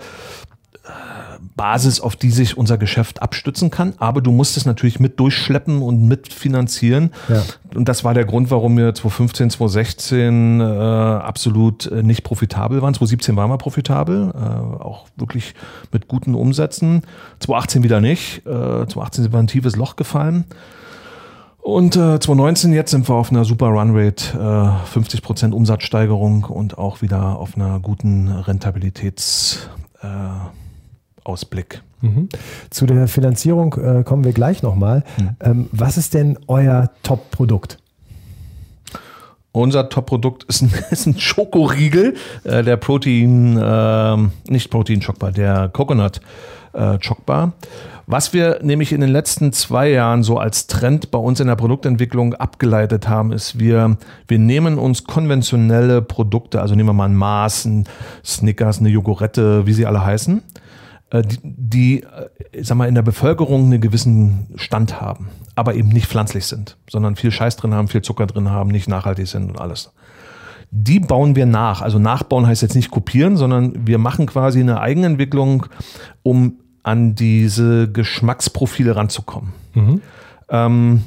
[1.56, 3.94] Basis, auf die sich unser Geschäft abstützen kann.
[3.98, 7.12] Aber du musst es natürlich mit durchschleppen und mitfinanzieren.
[7.28, 7.44] Ja.
[7.76, 12.94] Und das war der Grund, warum wir 2015, 2016 äh, absolut äh, nicht profitabel waren.
[12.94, 15.54] 2017 waren wir profitabel, äh, auch wirklich
[15.92, 17.02] mit guten Umsätzen.
[17.40, 18.46] 2018 wieder nicht.
[18.46, 20.46] Äh, 2018 sind wir ein tiefes Loch gefallen.
[21.62, 24.38] Und äh, 2019 jetzt sind wir auf einer super Runrate,
[24.96, 29.68] äh, 50% Umsatzsteigerung und auch wieder auf einer guten Rentabilitäts-
[30.02, 30.08] äh,
[31.30, 31.82] Ausblick.
[32.02, 32.30] Mhm.
[32.70, 35.04] Zu der Finanzierung äh, kommen wir gleich nochmal.
[35.18, 35.30] Mhm.
[35.40, 37.78] Ähm, was ist denn euer Top-Produkt?
[39.52, 44.18] Unser Top-Produkt ist ein, ist ein Schokoriegel, äh, der Protein, äh,
[44.52, 46.22] nicht Protein Schockbar, der Coconut
[46.74, 46.98] äh.
[48.06, 51.56] Was wir nämlich in den letzten zwei Jahren so als Trend bei uns in der
[51.56, 57.16] Produktentwicklung abgeleitet haben, ist, wir, wir nehmen uns konventionelle Produkte, also nehmen wir mal ein
[57.16, 57.88] Maß, ein
[58.24, 60.42] Snickers, eine Jogurette, wie sie alle heißen,
[61.14, 66.08] die, die, äh, sag mal, in der Bevölkerung einen gewissen Stand haben, aber eben nicht
[66.08, 69.60] pflanzlich sind, sondern viel Scheiß drin haben, viel Zucker drin haben, nicht nachhaltig sind und
[69.60, 69.92] alles.
[70.72, 71.82] Die bauen wir nach.
[71.82, 75.66] Also nachbauen heißt jetzt nicht kopieren, sondern wir machen quasi eine Eigenentwicklung,
[76.22, 79.54] um an diese Geschmacksprofile ranzukommen.
[79.74, 80.02] Mhm.
[80.50, 81.04] Ähm,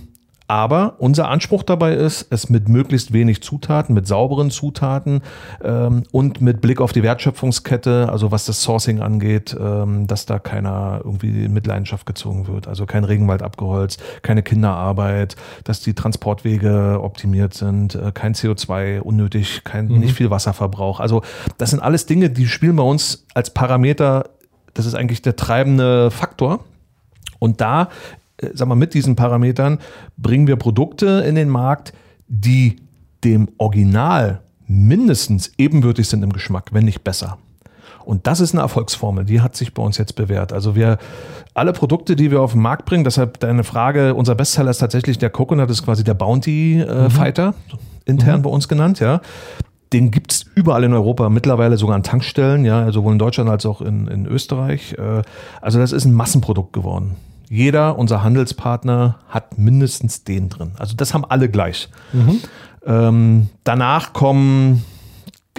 [0.53, 5.23] aber unser Anspruch dabei ist, es mit möglichst wenig Zutaten, mit sauberen Zutaten
[5.65, 10.39] ähm, und mit Blick auf die Wertschöpfungskette, also was das Sourcing angeht, ähm, dass da
[10.39, 12.69] keiner irgendwie in Mitleidenschaft gezogen wird.
[12.69, 19.65] Also kein Regenwald abgeholzt, keine Kinderarbeit, dass die Transportwege optimiert sind, äh, kein CO2 unnötig,
[19.65, 20.01] kein, mhm.
[20.01, 21.01] nicht viel Wasserverbrauch.
[21.01, 21.23] Also
[21.57, 24.29] das sind alles Dinge, die spielen bei uns als Parameter.
[24.75, 26.61] Das ist eigentlich der treibende Faktor.
[27.39, 27.89] Und da
[28.55, 29.79] sag mal, mit diesen Parametern
[30.17, 31.93] bringen wir Produkte in den Markt,
[32.29, 32.77] die
[33.25, 37.39] dem Original mindestens ebenbürtig sind im Geschmack, wenn nicht besser.
[38.05, 40.53] Und das ist eine Erfolgsformel, die hat sich bei uns jetzt bewährt.
[40.53, 40.99] Also wir,
[41.55, 45.19] alle Produkte, die wir auf den Markt bringen, deshalb deine Frage, unser Bestseller ist tatsächlich
[45.19, 47.11] der Coconut, ist quasi der Bounty äh, mhm.
[47.11, 47.55] Fighter,
[48.05, 48.43] intern mhm.
[48.43, 49.21] bei uns genannt, ja.
[49.93, 53.67] Den gibt es überall in Europa, mittlerweile sogar an Tankstellen, ja, sowohl in Deutschland als
[53.67, 54.95] auch in, in Österreich.
[54.95, 55.23] Äh,
[55.61, 57.17] also das ist ein Massenprodukt geworden
[57.53, 60.73] jeder unser Handelspartner hat mindestens den drin.
[60.79, 61.91] Also das haben alle gleich.
[62.15, 62.41] Mhm.
[62.87, 64.83] Ähm, danach kommen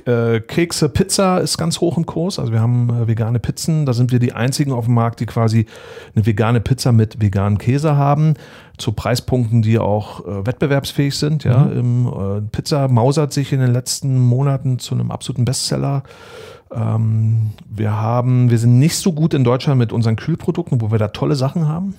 [0.06, 2.39] äh, Kekse, Pizza ist ganz hoch im Kurs.
[2.39, 3.86] Also wir haben äh, vegane Pizzen.
[3.86, 5.67] Da sind wir die einzigen auf dem Markt, die quasi
[6.15, 8.34] eine vegane Pizza mit veganem Käse haben.
[8.79, 11.43] Zu Preispunkten, die auch äh, wettbewerbsfähig sind.
[11.43, 11.79] Ja, mhm.
[11.79, 16.01] Im, äh, Pizza mausert sich in den letzten Monaten zu einem absoluten Bestseller.
[16.75, 20.99] Ähm, wir haben, wir sind nicht so gut in Deutschland mit unseren Kühlprodukten, wo wir
[20.99, 21.95] da tolle Sachen haben.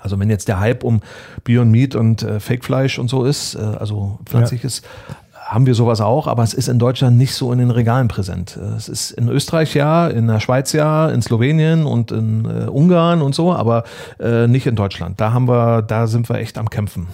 [0.00, 1.00] Also wenn jetzt der Hype um
[1.44, 5.40] Beyond Meat und äh, Fake-Fleisch und so ist, äh, also pflanzliches, ja.
[5.46, 8.56] haben wir sowas auch, aber es ist in Deutschland nicht so in den Regalen präsent.
[8.60, 12.68] Äh, es ist in Österreich ja, in der Schweiz ja, in Slowenien und in äh,
[12.68, 13.84] Ungarn und so, aber
[14.20, 15.20] äh, nicht in Deutschland.
[15.20, 17.08] Da haben wir, da sind wir echt am Kämpfen.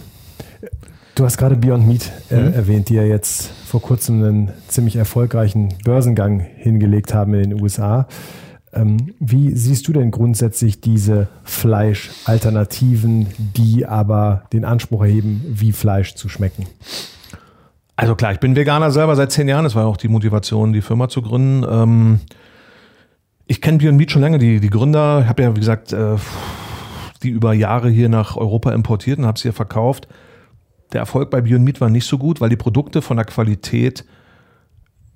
[1.15, 2.53] Du hast gerade Beyond Meat äh, mhm.
[2.53, 8.07] erwähnt, die ja jetzt vor kurzem einen ziemlich erfolgreichen Börsengang hingelegt haben in den USA.
[8.73, 16.15] Ähm, wie siehst du denn grundsätzlich diese Fleischalternativen, die aber den Anspruch erheben, wie Fleisch
[16.15, 16.65] zu schmecken?
[17.95, 19.65] Also klar, ich bin Veganer selber seit zehn Jahren.
[19.65, 21.63] Das war auch die Motivation, die Firma zu gründen.
[21.69, 22.19] Ähm,
[23.45, 25.21] ich kenne Beyond Meat schon länger, die, die Gründer.
[25.21, 26.15] Ich habe ja, wie gesagt, äh,
[27.21, 30.07] die über Jahre hier nach Europa importiert und habe sie hier verkauft.
[30.93, 34.05] Der Erfolg bei Beyond Meat war nicht so gut, weil die Produkte von der Qualität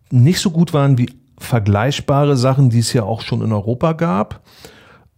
[0.09, 1.09] nicht so gut waren wie
[1.39, 4.41] vergleichbare Sachen, die es ja auch schon in Europa gab.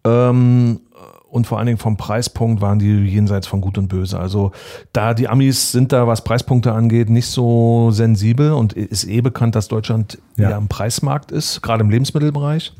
[0.03, 0.81] Ähm,
[1.29, 4.19] und vor allen Dingen vom Preispunkt waren die jenseits von Gut und Böse.
[4.19, 4.51] Also
[4.93, 9.55] da die Amis sind da, was Preispunkte angeht, nicht so sensibel und ist eh bekannt,
[9.55, 12.73] dass Deutschland ja, ja im Preismarkt ist, gerade im Lebensmittelbereich.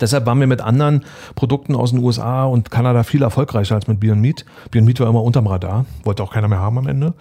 [0.00, 4.00] Deshalb waren wir mit anderen Produkten aus den USA und Kanada viel erfolgreicher als mit
[4.00, 4.44] Beyond Meat.
[4.70, 7.14] Beyond Meat war immer unterm Radar, wollte auch keiner mehr haben am Ende.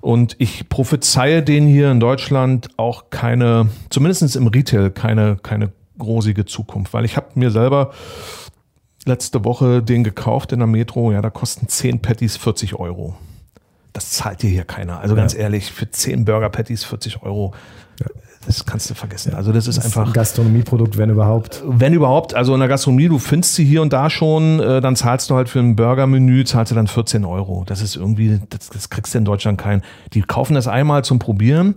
[0.00, 6.44] Und ich prophezeie denen hier in Deutschland auch keine, zumindest im Retail, keine, keine rosige
[6.44, 7.92] Zukunft, weil ich habe mir selber
[9.06, 13.16] letzte Woche den gekauft in der Metro, ja, da kosten 10 Patties 40 Euro.
[13.92, 15.00] Das zahlt dir hier keiner.
[15.00, 15.40] Also ganz ja.
[15.40, 17.54] ehrlich, für 10 Burger Patties 40 Euro.
[18.00, 18.06] Ja.
[18.46, 19.34] Das kannst du vergessen.
[19.34, 20.02] Also das ist das einfach.
[20.02, 21.62] Ist ein Gastronomieprodukt, wenn überhaupt.
[21.66, 22.34] Wenn überhaupt.
[22.34, 25.34] Also in der Gastronomie, du findest sie hier und da schon, äh, dann zahlst du
[25.34, 27.64] halt für ein Burgermenü, zahlst du dann 14 Euro.
[27.66, 29.82] Das ist irgendwie, das, das kriegst du in Deutschland kein.
[30.12, 31.74] Die kaufen das einmal zum Probieren.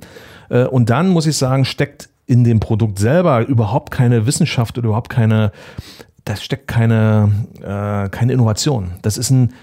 [0.50, 4.88] Äh, und dann muss ich sagen, steckt in dem Produkt selber überhaupt keine Wissenschaft oder
[4.88, 5.52] überhaupt keine,
[6.26, 8.92] das steckt keine, äh, keine Innovation.
[9.02, 9.54] Das ist ein,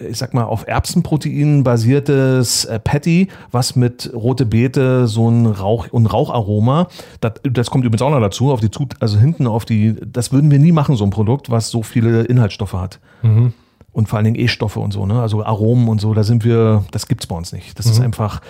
[0.00, 5.88] ich sag mal, auf Erbsenproteinen basiertes äh, Patty, was mit rote Beete so ein Rauch
[5.90, 6.88] und Raucharoma,
[7.20, 10.32] das, das kommt übrigens auch noch dazu, auf die Zut also hinten auf die, das
[10.32, 13.00] würden wir nie machen, so ein Produkt, was so viele Inhaltsstoffe hat.
[13.22, 13.52] Mhm.
[13.92, 15.20] Und vor allen Dingen E-Stoffe und so, ne?
[15.20, 17.78] Also Aromen und so, da sind wir, das gibt's bei uns nicht.
[17.78, 17.92] Das mhm.
[17.92, 18.42] ist einfach,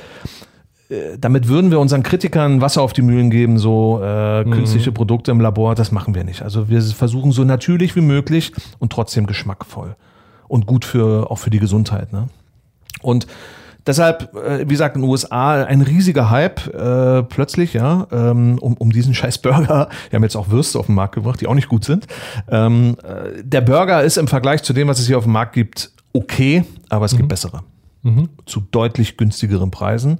[0.91, 4.51] äh, damit würden wir unseren Kritikern Wasser auf die Mühlen geben, so äh, mhm.
[4.51, 6.43] künstliche Produkte im Labor, das machen wir nicht.
[6.43, 9.97] Also wir versuchen so natürlich wie möglich und trotzdem geschmackvoll
[10.49, 12.13] und gut für auch für die Gesundheit.
[12.13, 12.29] Ne?
[13.03, 13.27] Und
[13.87, 18.75] deshalb, äh, wie gesagt, in den USA ein riesiger Hype äh, plötzlich, ja, ähm, um,
[18.75, 19.89] um diesen scheiß Burger.
[20.11, 22.07] Wir haben jetzt auch Würste auf den Markt gebracht, die auch nicht gut sind.
[22.49, 25.53] Ähm, äh, der Burger ist im Vergleich zu dem, was es hier auf dem Markt
[25.53, 27.19] gibt, okay, aber es mhm.
[27.19, 27.63] gibt bessere
[28.09, 28.29] mhm.
[28.47, 30.19] zu deutlich günstigeren Preisen.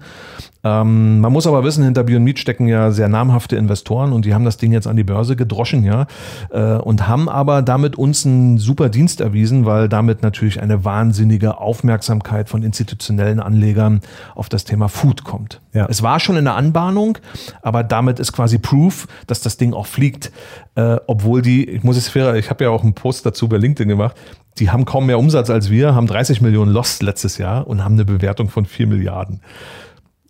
[0.65, 4.35] Ähm, man muss aber wissen, hinter Beyond Meat stecken ja sehr namhafte Investoren und die
[4.35, 6.07] haben das Ding jetzt an die Börse gedroschen, ja,
[6.51, 11.59] äh, und haben aber damit uns einen super Dienst erwiesen, weil damit natürlich eine wahnsinnige
[11.59, 14.01] Aufmerksamkeit von institutionellen Anlegern
[14.35, 15.61] auf das Thema Food kommt.
[15.73, 15.87] Ja.
[15.89, 17.19] Es war schon in der Anbahnung,
[17.63, 20.33] aber damit ist quasi Proof, dass das Ding auch fliegt,
[20.79, 23.57] äh, obwohl die, ich muss es fair, ich habe ja auch einen Post dazu bei
[23.57, 24.17] LinkedIn gemacht,
[24.59, 27.95] die haben kaum mehr Umsatz als wir, haben 30 Millionen Lost letztes Jahr und haben
[27.95, 29.41] eine Bewertung von 4 Milliarden.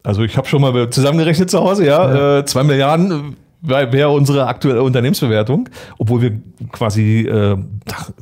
[0.03, 2.39] Also ich habe schon mal zusammengerechnet zu Hause, ja, ja.
[2.39, 5.69] Äh, Milliarden wäre unsere aktuelle Unternehmensbewertung,
[5.99, 6.41] obwohl wir
[6.71, 7.57] quasi äh,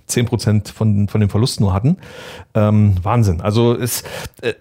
[0.09, 1.99] 10% von, von dem Verlust nur hatten.
[2.55, 3.41] Ähm, Wahnsinn.
[3.41, 4.03] Also es,
[4.41, 4.55] äh,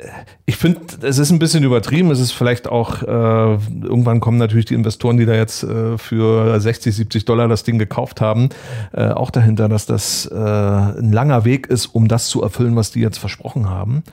[0.46, 2.12] ich finde, es ist ein bisschen übertrieben.
[2.12, 6.60] Es ist vielleicht auch, äh, irgendwann kommen natürlich die Investoren, die da jetzt äh, für
[6.60, 8.50] 60, 70 Dollar das Ding gekauft haben,
[8.94, 12.92] äh, auch dahinter, dass das äh, ein langer Weg ist, um das zu erfüllen, was
[12.92, 14.04] die jetzt versprochen haben.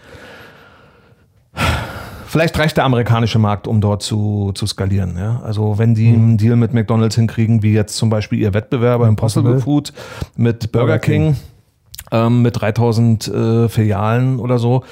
[2.32, 5.18] Vielleicht reicht der amerikanische Markt, um dort zu, zu skalieren.
[5.18, 5.42] Ja?
[5.44, 6.14] Also wenn die mhm.
[6.14, 9.92] einen Deal mit McDonald's hinkriegen, wie jetzt zum Beispiel ihr Wettbewerber Impossible Food
[10.34, 11.36] mit Burger, Burger King, King.
[12.10, 14.82] Ähm, mit 3000 äh, Filialen oder so,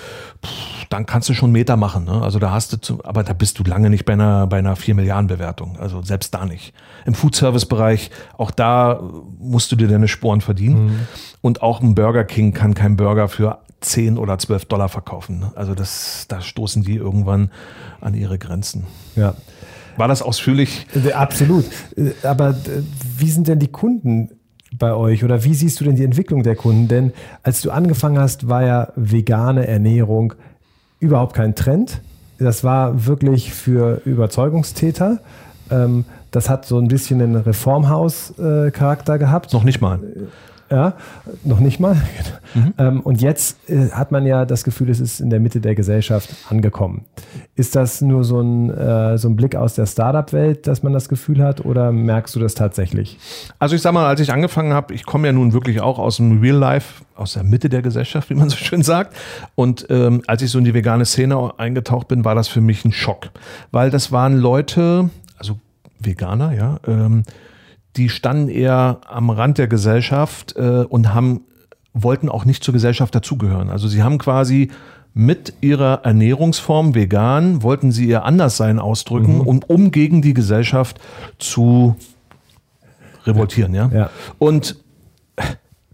[0.45, 2.05] pff, dann kannst du schon Meter machen.
[2.05, 2.21] Ne?
[2.21, 4.77] Also da hast du, zu, aber da bist du lange nicht bei einer, bei einer
[4.77, 5.79] 4 Milliarden Bewertung.
[5.79, 6.75] Also selbst da nicht.
[7.07, 9.01] Im Foodservice-Bereich, auch da
[9.39, 10.85] musst du dir deine Sporen verdienen.
[10.85, 11.01] Mhm.
[11.41, 15.41] Und auch ein Burger King kann kein Burger für 10 oder 12 Dollar verkaufen.
[15.41, 15.53] Ne?
[15.55, 17.51] Also das, da stoßen die irgendwann
[18.01, 18.87] an ihre Grenzen.
[19.17, 19.35] Ja.
[19.97, 20.87] War das ausführlich?
[20.95, 21.65] Äh, absolut.
[21.97, 22.83] Äh, aber äh,
[23.19, 24.31] wie sind denn die Kunden
[24.73, 26.89] bei euch oder wie siehst du denn die Entwicklung der Kunden?
[26.89, 27.13] Denn
[27.43, 30.35] als du angefangen hast, war ja vegane Ernährung
[31.01, 32.01] überhaupt kein Trend.
[32.39, 35.21] Das war wirklich für Überzeugungstäter.
[35.71, 39.53] Ähm, das hat so ein bisschen einen Reformhaus-Charakter gehabt.
[39.53, 40.01] Noch nicht mal.
[40.71, 40.95] Ja,
[41.45, 41.97] noch nicht mal.
[42.53, 42.75] Mhm.
[42.79, 45.77] Ähm, und jetzt äh, hat man ja das Gefühl, es ist in der Mitte der
[45.77, 47.05] Gesellschaft angekommen.
[47.55, 51.09] Ist das nur so ein, äh, so ein Blick aus der Startup-Welt, dass man das
[51.09, 53.21] Gefühl hat, oder merkst du das tatsächlich?
[53.61, 56.17] Also ich sag mal, als ich angefangen habe, ich komme ja nun wirklich auch aus
[56.17, 59.15] dem Real Life, aus der Mitte der Gesellschaft, wie man so schön sagt.
[59.55, 62.85] Und ähm, als ich so in die vegane Szene eingetaucht bin, war das für mich
[62.85, 63.29] ein Schock.
[63.71, 65.57] Weil das waren Leute, also
[66.01, 67.23] Veganer, ja, ähm,
[67.97, 71.43] die standen eher am Rand der Gesellschaft äh, und haben,
[71.93, 73.69] wollten auch nicht zur Gesellschaft dazugehören.
[73.69, 74.71] Also sie haben quasi
[75.13, 79.41] mit ihrer Ernährungsform vegan wollten sie ihr Anderssein ausdrücken, Mhm.
[79.41, 81.01] und um gegen die Gesellschaft
[81.39, 81.97] zu
[83.27, 83.75] revoltieren.
[83.75, 83.91] Ja?
[83.93, 84.11] Ja.
[84.39, 84.77] Und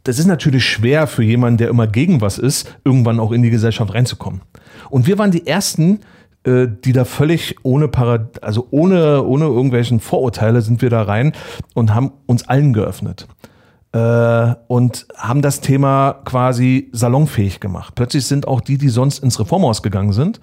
[0.05, 3.51] das ist natürlich schwer für jemanden, der immer gegen was ist, irgendwann auch in die
[3.51, 4.43] Gesellschaft reinzukommen.
[4.91, 6.01] Und wir waren die Ersten,
[6.47, 11.33] die da völlig ohne Parad also ohne, ohne irgendwelchen Vorurteile sind wir da rein
[11.75, 13.27] und haben uns allen geöffnet.
[13.97, 17.95] Äh, und haben das Thema quasi salonfähig gemacht.
[17.95, 20.41] Plötzlich sind auch die, die sonst ins Reformhaus gegangen sind,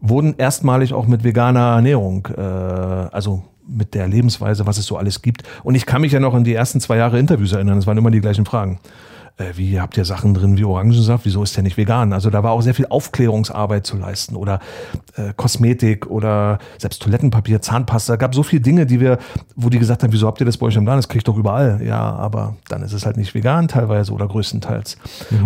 [0.00, 5.22] wurden erstmalig auch mit veganer Ernährung, äh, also mit der Lebensweise, was es so alles
[5.22, 5.44] gibt.
[5.62, 7.78] Und ich kann mich ja noch an die ersten zwei Jahre Interviews erinnern.
[7.78, 8.80] Es waren immer die gleichen Fragen.
[9.36, 11.24] Äh, wie habt ihr Sachen drin wie Orangensaft?
[11.24, 12.12] Wieso ist der nicht vegan?
[12.12, 14.60] Also da war auch sehr viel Aufklärungsarbeit zu leisten oder
[15.16, 18.16] äh, Kosmetik oder selbst Toilettenpapier, Zahnpasta.
[18.16, 19.18] gab so viele Dinge, die wir,
[19.56, 20.98] wo die gesagt haben, wieso habt ihr das bei euch im Laden?
[20.98, 21.80] Das kriegt doch überall.
[21.84, 24.98] Ja, aber dann ist es halt nicht vegan teilweise oder größtenteils.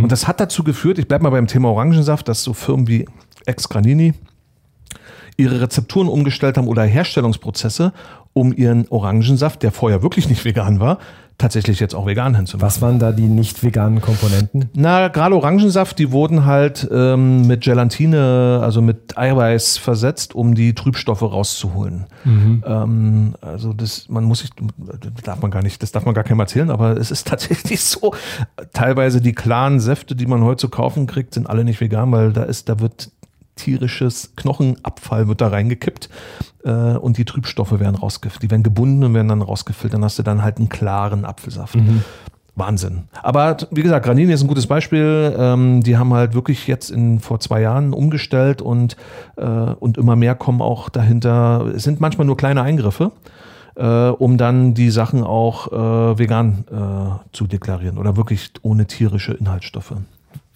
[0.02, 3.06] Und das hat dazu geführt, ich bleib mal beim Thema Orangensaft, dass so Firmen wie
[3.44, 4.14] Ex Granini
[5.36, 7.92] ihre Rezepturen umgestellt haben oder Herstellungsprozesse,
[8.32, 10.98] um ihren Orangensaft, der vorher wirklich nicht vegan war,
[11.38, 12.66] tatsächlich jetzt auch vegan hinzumachen.
[12.66, 14.70] Was waren da die nicht veganen Komponenten?
[14.74, 20.74] Na, gerade Orangensaft, die wurden halt ähm, mit Gelatine, also mit Eiweiß versetzt, um die
[20.74, 22.06] Trübstoffe rauszuholen.
[22.66, 26.24] Ähm, also das, man muss sich, das darf man gar nicht, das darf man gar
[26.24, 28.14] keinem erzählen, aber es ist tatsächlich so.
[28.72, 32.32] Teilweise die klaren Säfte, die man heute zu kaufen kriegt, sind alle nicht vegan, weil
[32.32, 33.10] da ist, da wird
[33.56, 36.10] tierisches Knochenabfall wird da reingekippt
[36.70, 38.42] und die Trübstoffe werden rausgefiltert.
[38.42, 39.94] Die werden gebunden und werden dann rausgefiltert.
[39.94, 41.76] Dann hast du dann halt einen klaren Apfelsaft.
[42.56, 43.04] Wahnsinn.
[43.22, 45.34] Aber wie gesagt, Granini ist ein gutes Beispiel.
[45.38, 48.96] Ähm, die haben halt wirklich jetzt in, vor zwei Jahren umgestellt und,
[49.36, 51.70] äh, und immer mehr kommen auch dahinter.
[51.76, 53.12] Es sind manchmal nur kleine Eingriffe,
[53.76, 59.34] äh, um dann die Sachen auch äh, vegan äh, zu deklarieren oder wirklich ohne tierische
[59.34, 59.92] Inhaltsstoffe.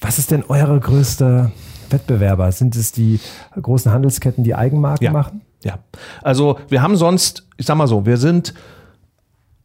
[0.01, 1.53] Was ist denn eure größte
[1.91, 2.51] Wettbewerber?
[2.53, 3.21] Sind es die
[3.61, 5.13] großen Handelsketten, die Eigenmarken Ja.
[5.13, 5.43] machen?
[5.63, 5.79] Ja,
[6.23, 8.55] also wir haben sonst, ich sag mal so, wir sind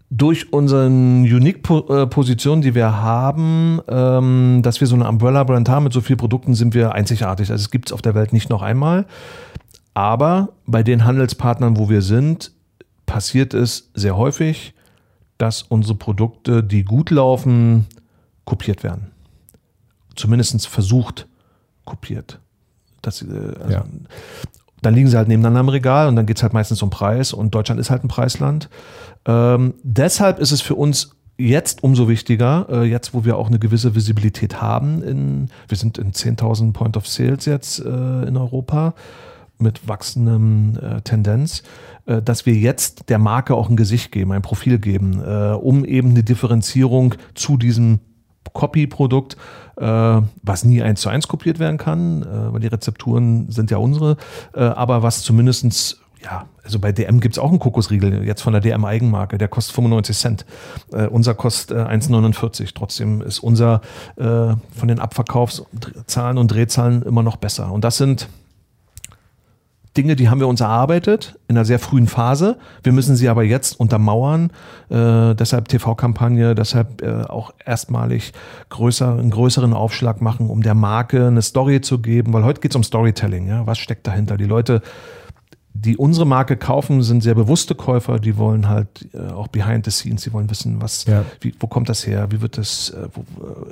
[0.10, 6.02] durch unseren Unique-Position, die wir haben, ähm, dass wir so eine Umbrella-Brand haben mit so
[6.02, 7.52] vielen Produkten, sind wir einzigartig.
[7.52, 9.06] Also es gibt es auf der Welt nicht noch einmal.
[9.94, 12.52] Aber bei den Handelspartnern, wo wir sind,
[13.06, 14.74] passiert es sehr häufig,
[15.38, 17.88] dass unsere Produkte, die gut laufen,
[18.46, 19.12] kopiert werden.
[20.16, 21.28] Zumindest versucht
[21.84, 22.40] kopiert.
[23.02, 23.26] Das, äh,
[23.60, 23.86] also, Ja.
[24.86, 27.34] Dann liegen sie halt nebeneinander im Regal und dann geht es halt meistens um Preis
[27.34, 28.70] und Deutschland ist halt ein Preisland.
[29.26, 33.58] Ähm, deshalb ist es für uns jetzt umso wichtiger, äh, jetzt wo wir auch eine
[33.58, 35.02] gewisse Visibilität haben.
[35.02, 38.94] In, wir sind in 10.000 Point of Sales jetzt äh, in Europa
[39.58, 41.64] mit wachsendem äh, Tendenz,
[42.06, 45.84] äh, dass wir jetzt der Marke auch ein Gesicht geben, ein Profil geben, äh, um
[45.84, 48.02] eben eine Differenzierung zu diesem
[48.54, 49.38] Copy-Produkt,
[49.78, 53.78] äh, was nie eins zu eins kopiert werden kann, äh, weil die Rezepturen sind ja
[53.78, 54.18] unsere,
[54.54, 58.52] äh, aber was zumindestens ja, also bei DM gibt es auch einen Kokosriegel, jetzt von
[58.52, 60.46] der DM-Eigenmarke, der kostet 95 Cent.
[60.92, 62.72] Äh, unser kostet äh, 1,49.
[62.74, 63.82] Trotzdem ist unser
[64.16, 67.72] äh, von den Abverkaufszahlen und Drehzahlen immer noch besser.
[67.72, 68.28] Und das sind
[69.98, 72.58] Dinge, die haben wir uns erarbeitet in einer sehr frühen Phase.
[72.84, 74.52] Wir müssen sie aber jetzt untermauern.
[74.90, 78.34] Äh, deshalb TV-Kampagne, deshalb äh, auch erstmalig
[78.70, 82.72] größer, einen größeren Aufschlag machen, um der Marke eine Story zu geben, weil heute geht
[82.72, 83.48] es um Storytelling.
[83.48, 83.66] Ja?
[83.66, 84.38] Was steckt dahinter?
[84.38, 84.82] Die Leute,
[85.78, 89.92] die unsere Marke kaufen, sind sehr bewusste Käufer, die wollen halt äh, auch behind the
[89.92, 91.26] scenes, die wollen wissen, was, Ja.
[91.42, 93.22] wie, wo kommt das her, wie wird das, äh, wo,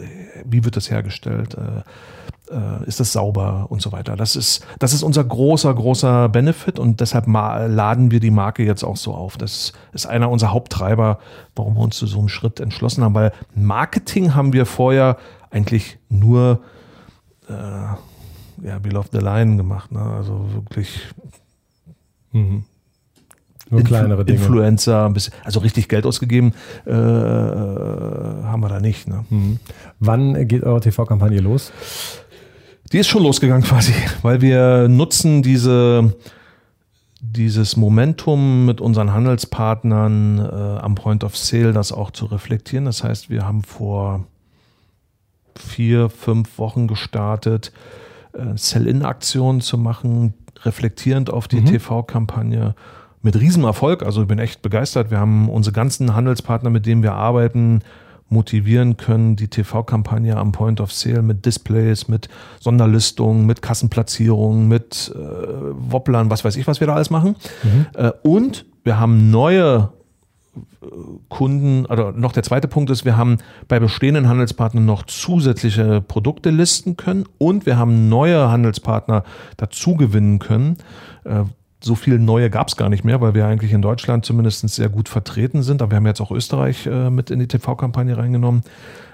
[0.02, 4.18] äh, wie wird das hergestellt, äh, äh, ist das sauber und so weiter.
[4.18, 8.84] Das ist, das ist unser großer, großer Benefit und deshalb laden wir die Marke jetzt
[8.84, 9.38] auch so auf.
[9.38, 11.20] Das ist einer unserer Haupttreiber,
[11.56, 15.16] warum wir uns zu so einem Schritt entschlossen haben, weil Marketing haben wir vorher
[15.52, 16.60] eigentlich nur
[17.48, 19.94] äh, ja, Below the Line gemacht.
[19.94, 20.02] Ne?
[20.02, 21.00] Also wirklich
[22.34, 24.40] Nur Influ- kleinere Dinge.
[24.40, 26.54] Influencer, bisschen, also richtig Geld ausgegeben
[26.86, 29.08] äh, äh, haben wir da nicht.
[29.08, 29.26] Ne?
[29.30, 29.60] Mhm.
[30.00, 31.72] Wann geht eure TV-Kampagne los?
[32.92, 36.14] Die ist schon losgegangen quasi, weil wir nutzen diese,
[37.22, 42.86] dieses Momentum mit unseren Handelspartnern äh, am Point of Sale, das auch zu reflektieren.
[42.86, 44.26] Das heißt, wir haben vor
[45.56, 47.72] vier, fünf Wochen gestartet,
[48.34, 50.34] äh, Sell-In-Aktionen zu machen,
[50.66, 52.76] reflektierend auf die TV-Kampagne
[53.22, 54.04] mit Riesenerfolg.
[54.04, 55.10] Also ich bin echt begeistert.
[55.12, 57.82] Wir haben unsere ganzen Handelspartner, mit denen wir arbeiten,
[58.30, 65.14] motivieren können, die TV-Kampagne am Point of Sale mit Displays, mit Sonderlistungen, mit Kassenplatzierungen, mit
[65.16, 67.36] äh, Wopplern, was weiß ich, was wir da alles machen.
[67.94, 69.90] Äh, und wir haben neue
[71.30, 73.38] Kunden, oder noch der zweite Punkt ist, wir haben
[73.68, 79.24] bei bestehenden Handelspartnern noch zusätzliche Produkte listen können und wir haben neue Handelspartner
[79.58, 80.78] dazu gewinnen können.
[81.24, 81.44] Äh,
[81.82, 84.90] so viele neue gab es gar nicht mehr, weil wir eigentlich in Deutschland zumindest sehr
[84.90, 85.82] gut vertreten sind.
[85.82, 88.62] Aber wir haben jetzt auch Österreich äh, mit in die TV-Kampagne reingenommen.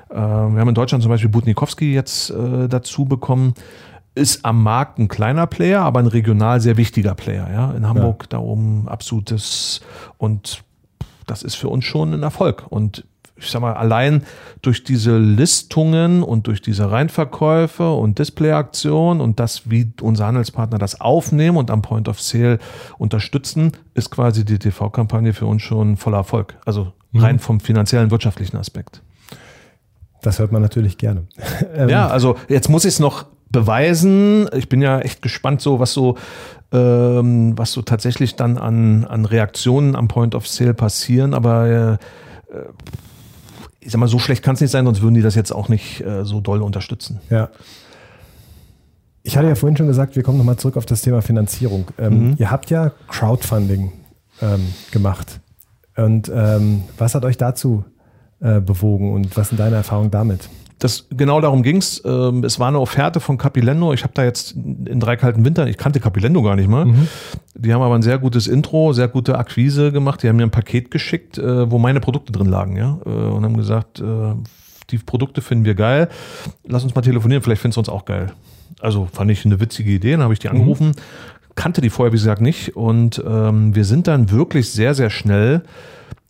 [0.10, 0.22] Äh, wir
[0.60, 3.54] haben in Deutschland zum Beispiel Butnikowski jetzt dazu bekommen
[4.16, 7.50] ist am Markt ein kleiner Player, aber ein regional sehr wichtiger Player.
[7.52, 7.72] Ja?
[7.72, 8.28] In Hamburg ja.
[8.32, 9.82] da oben absolutes
[10.18, 10.64] und
[11.30, 12.66] das ist für uns schon ein Erfolg.
[12.70, 13.06] Und
[13.42, 14.24] ich sag mal, allein
[14.62, 21.00] durch diese Listungen und durch diese Reinverkäufe und Displayaktion und das, wie unsere Handelspartner das
[21.00, 22.60] aufnehmen und am Point of Sale
[22.98, 26.58] unterstützen, ist quasi die TV-Kampagne für uns schon voller Erfolg.
[26.66, 27.20] Also mhm.
[27.22, 29.02] rein vom finanziellen, wirtschaftlichen Aspekt.
[30.22, 31.28] Das hört man natürlich gerne.
[31.88, 34.50] ja, also jetzt muss ich es noch beweisen.
[34.54, 36.18] Ich bin ja echt gespannt, so was so,
[36.72, 41.34] ähm, was so tatsächlich dann an, an Reaktionen am Point of Sale passieren.
[41.34, 41.98] Aber äh,
[43.80, 45.70] ich sag mal, so schlecht kann es nicht sein, sonst würden die das jetzt auch
[45.70, 47.20] nicht äh, so doll unterstützen.
[47.30, 47.50] Ja.
[49.24, 51.88] Ich hatte ja vorhin schon gesagt, wir kommen nochmal zurück auf das Thema Finanzierung.
[51.98, 52.36] Ähm, mhm.
[52.38, 53.92] Ihr habt ja Crowdfunding
[54.42, 55.40] ähm, gemacht.
[55.96, 57.84] Und ähm, was hat euch dazu
[58.40, 60.50] äh, bewogen und was sind deine Erfahrungen damit?
[60.80, 62.02] Das genau darum ging's.
[62.06, 63.94] Ähm, es war eine Offerte von Capilendo.
[63.94, 66.86] Ich habe da jetzt in drei kalten Wintern, ich kannte Capilendo gar nicht mal.
[66.86, 67.08] Mhm.
[67.56, 70.24] Die haben aber ein sehr gutes Intro, sehr gute Akquise gemacht.
[70.24, 73.44] Die haben mir ein Paket geschickt, äh, wo meine Produkte drin lagen, ja, äh, und
[73.44, 74.34] haben gesagt, äh,
[74.90, 76.08] die Produkte finden wir geil.
[76.66, 78.32] Lass uns mal telefonieren, vielleicht findest du uns auch geil.
[78.80, 80.56] Also fand ich eine witzige Idee, dann habe ich die mhm.
[80.56, 80.92] angerufen,
[81.56, 82.78] kannte die vorher, wie gesagt, nicht.
[82.78, 85.64] Und ähm, wir sind dann wirklich sehr, sehr schnell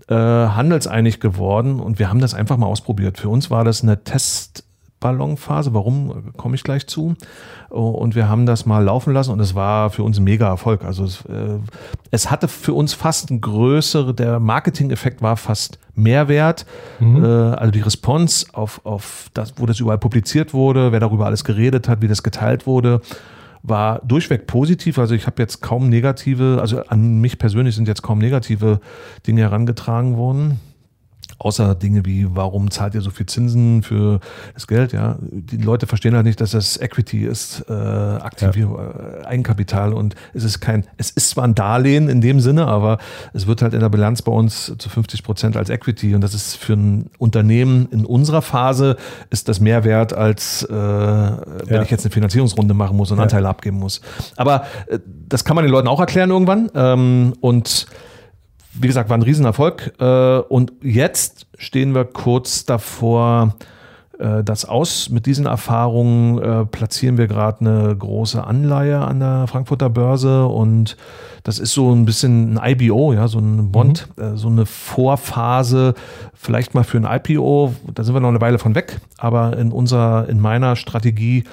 [0.09, 3.19] äh, handelseinig geworden und wir haben das einfach mal ausprobiert.
[3.19, 5.73] Für uns war das eine Testballonphase.
[5.75, 7.15] Warum, komme ich gleich zu.
[7.69, 10.83] Und wir haben das mal laufen lassen und es war für uns ein mega Erfolg.
[10.83, 11.59] Also es, äh,
[12.09, 16.65] es hatte für uns fast ein größere, der Marketing-Effekt war fast Mehrwert.
[16.99, 17.23] Mhm.
[17.23, 21.43] Äh, also die Response auf, auf das, wo das überall publiziert wurde, wer darüber alles
[21.43, 23.01] geredet hat, wie das geteilt wurde
[23.61, 24.97] war durchweg positiv.
[24.97, 28.79] Also ich habe jetzt kaum negative, also an mich persönlich sind jetzt kaum negative
[29.25, 30.59] Dinge herangetragen worden.
[31.39, 34.19] Außer Dinge wie, warum zahlt ihr so viel Zinsen für
[34.53, 34.91] das Geld?
[34.91, 39.21] Ja, die Leute verstehen halt nicht, dass das Equity ist, äh, Aktivierung, ja.
[39.21, 42.97] äh, Eigenkapital und es ist kein, es ist zwar ein Darlehen in dem Sinne, aber
[43.33, 46.33] es wird halt in der Bilanz bei uns zu 50 Prozent als Equity und das
[46.33, 48.97] ist für ein Unternehmen in unserer Phase
[49.29, 51.37] ist das mehr wert, als äh, wenn
[51.69, 51.81] ja.
[51.83, 53.23] ich jetzt eine Finanzierungsrunde machen muss und ja.
[53.23, 54.01] Anteile abgeben muss.
[54.35, 57.87] Aber äh, das kann man den Leuten auch erklären irgendwann ähm, und
[58.73, 59.93] wie gesagt, war ein Riesenerfolg.
[59.99, 63.55] Äh, und jetzt stehen wir kurz davor,
[64.19, 65.09] äh, das aus.
[65.09, 70.97] Mit diesen Erfahrungen äh, platzieren wir gerade eine große Anleihe an der Frankfurter Börse und
[71.43, 74.35] das ist so ein bisschen ein IBO, ja, so ein Bond, mhm.
[74.35, 75.93] so eine Vorphase,
[76.33, 77.73] vielleicht mal für ein IPO.
[77.95, 81.45] Da sind wir noch eine Weile von weg, aber in unserer, in meiner Strategie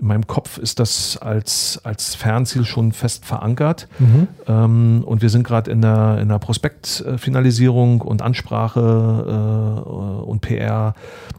[0.00, 3.88] in meinem Kopf ist das als, als Fernziel schon fest verankert.
[3.98, 4.28] Mhm.
[4.46, 9.88] Ähm, und wir sind gerade in der, in der Prospektfinalisierung und Ansprache äh,
[10.22, 10.94] und PR.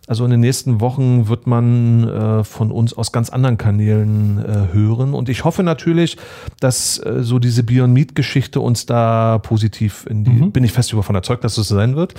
[0.07, 4.73] Also in den nächsten Wochen wird man äh, von uns aus ganz anderen Kanälen äh,
[4.73, 5.13] hören.
[5.13, 6.17] Und ich hoffe natürlich,
[6.59, 10.51] dass äh, so diese Beyond Meat Geschichte uns da positiv in die, mhm.
[10.51, 12.15] bin ich fest davon überzeugt, dass es so sein wird,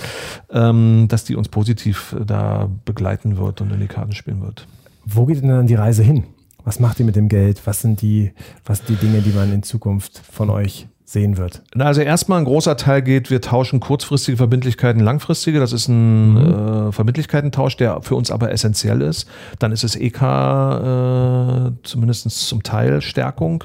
[0.51, 4.65] ähm, dass die uns positiv da begleiten wird und in die Karten spielen wird.
[5.05, 6.25] Wo geht denn dann die Reise hin?
[6.63, 7.61] Was macht ihr mit dem Geld?
[7.65, 8.31] Was sind die,
[8.65, 11.63] was sind die Dinge, die man in Zukunft von euch sehen wird?
[11.73, 15.59] Na, also erstmal ein großer Teil geht, wir tauschen kurzfristige Verbindlichkeiten, langfristige.
[15.59, 16.37] Das ist ein mhm.
[16.37, 19.27] äh, Verbindlichkeitentausch, der für uns aber essentiell ist.
[19.59, 23.63] Dann ist es EK äh, zumindest zum Teil Stärkung.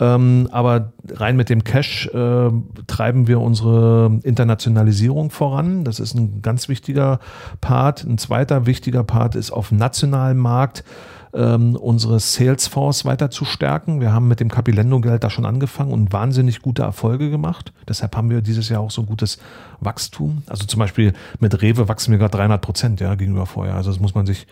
[0.00, 2.50] Ähm, aber rein mit dem Cash äh,
[2.86, 5.84] treiben wir unsere Internationalisierung voran.
[5.84, 7.20] Das ist ein ganz wichtiger
[7.60, 8.04] Part.
[8.04, 10.84] Ein zweiter wichtiger Part ist auf nationalem Markt
[11.32, 14.00] ähm, unsere Salesforce weiter zu stärken.
[14.00, 17.72] Wir haben mit dem Capilendo-Geld da schon angefangen und wahnsinnig gute Erfolge gemacht.
[17.88, 19.38] Deshalb haben wir dieses Jahr auch so gutes
[19.80, 20.42] Wachstum.
[20.46, 23.74] Also zum Beispiel mit Rewe wachsen wir gerade 300 Prozent ja, gegenüber vorher.
[23.74, 24.46] Also das muss man sich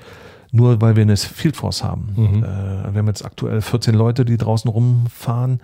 [0.51, 2.15] nur weil wir eine Field Force haben.
[2.17, 2.45] Mhm.
[2.45, 5.61] Äh, wir haben jetzt aktuell 14 Leute, die draußen rumfahren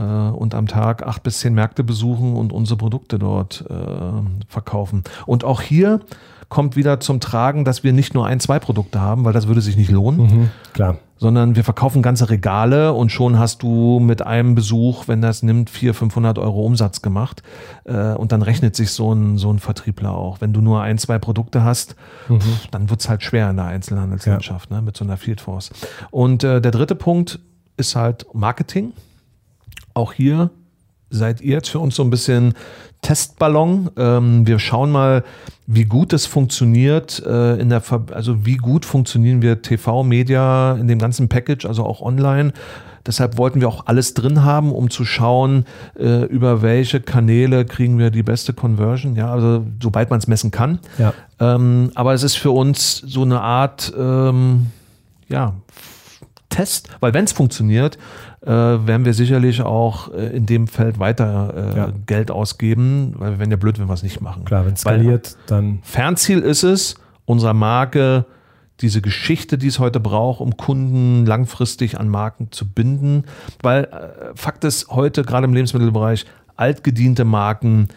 [0.00, 3.74] und am Tag acht bis zehn Märkte besuchen und unsere Produkte dort äh,
[4.48, 5.04] verkaufen.
[5.26, 6.00] Und auch hier
[6.52, 9.62] kommt wieder zum Tragen, dass wir nicht nur ein, zwei Produkte haben, weil das würde
[9.62, 10.20] sich nicht lohnen.
[10.20, 10.98] Mhm, klar.
[11.16, 15.70] Sondern wir verkaufen ganze Regale und schon hast du mit einem Besuch, wenn das nimmt,
[15.70, 17.42] 400, 500 Euro Umsatz gemacht.
[17.84, 20.42] Äh, und dann rechnet sich so ein, so ein Vertriebler auch.
[20.42, 21.96] Wenn du nur ein, zwei Produkte hast,
[22.28, 22.40] mhm.
[22.70, 24.76] dann wird es halt schwer in der Einzelhandelslandschaft ja.
[24.76, 25.70] ne, mit so einer Field Force.
[26.10, 27.38] Und äh, der dritte Punkt
[27.78, 28.92] ist halt Marketing.
[29.94, 30.50] Auch hier
[31.10, 32.54] seid ihr jetzt für uns so ein bisschen
[33.02, 33.90] Testballon.
[33.96, 35.24] Ähm, wir schauen mal,
[35.66, 40.88] wie gut es funktioniert äh, in der, Ver also wie gut funktionieren wir TV-Media in
[40.88, 42.52] dem ganzen Package, also auch online.
[43.04, 45.66] Deshalb wollten wir auch alles drin haben, um zu schauen,
[45.98, 49.16] äh, über welche Kanäle kriegen wir die beste Conversion.
[49.16, 50.78] Ja, also sobald man es messen kann.
[50.98, 51.12] Ja.
[51.40, 54.66] Ähm, aber es ist für uns so eine Art, ähm,
[55.28, 55.54] ja,
[56.48, 57.98] Test, weil wenn es funktioniert,
[58.42, 61.92] äh, werden wir sicherlich auch äh, in dem Feld weiter äh, Ja.
[62.06, 64.44] Geld ausgeben, weil wir wären ja blöd, wenn wir es nicht machen.
[64.44, 68.26] Klar, wenn es Weil skaliert, dann Fernziel ist es, unserer Marke
[68.80, 73.24] diese Geschichte, die es heute braucht, um Kunden langfristig an Marken zu binden.
[73.62, 76.26] Weil äh, Fakt ist, heute gerade im Lebensmittelbereich,
[76.56, 77.88] altgediente Marken,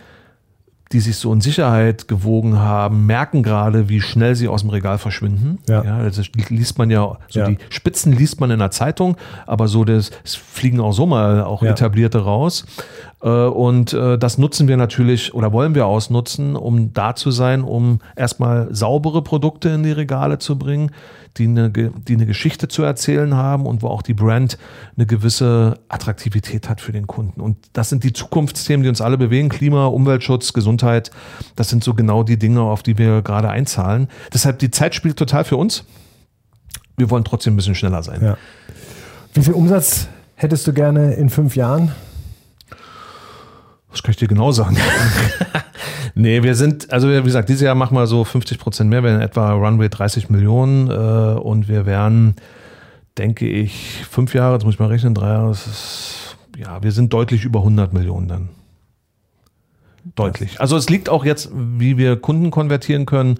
[0.91, 4.97] die sich so in Sicherheit gewogen haben, merken gerade, wie schnell sie aus dem Regal
[4.97, 5.57] verschwinden.
[5.67, 6.03] Ja.
[6.03, 7.47] das liest man ja, so Ja.
[7.47, 9.17] die Spitzen liest man in der Zeitung,
[9.47, 11.71] aber so das, fliegen auch so mal auch Ja.
[11.71, 12.65] etablierte raus.
[13.25, 17.63] Äh, Und äh, das nutzen wir natürlich oder wollen wir ausnutzen, um da zu sein,
[17.63, 20.91] um erstmal saubere Produkte in die Regale zu bringen,
[21.37, 24.59] die eine, die eine Geschichte zu erzählen haben und wo auch die Brand
[24.95, 27.41] eine gewisse Attraktivität hat für den Kunden.
[27.41, 29.49] Und das sind die Zukunftsthemen, die uns alle bewegen.
[29.49, 31.09] Klima, Umweltschutz, Gesundheit.
[31.55, 34.07] Das sind so genau die Dinge, auf die wir gerade einzahlen.
[34.33, 35.83] Deshalb die Zeit spielt total für uns.
[36.95, 38.23] Wir wollen trotzdem ein bisschen schneller sein.
[38.23, 38.37] Ja.
[39.33, 41.91] Wie viel Umsatz hättest du gerne in fünf Jahren?
[43.95, 44.75] Was kann ich dir genau sagen?
[46.15, 49.11] nee, wir sind, also wie gesagt, dieses Jahr machen wir so 50 Prozent mehr, wir
[49.11, 52.35] werden etwa Runway 30 Millionen äh, und wir werden,
[53.17, 57.13] denke ich, fünf Jahre, jetzt muss ich mal rechnen, drei Jahre, ist, ja, wir sind
[57.13, 58.49] deutlich über 100 Millionen dann.
[60.13, 60.61] Deutlich.
[60.61, 63.37] Also es liegt auch jetzt, wie wir Kunden konvertieren können.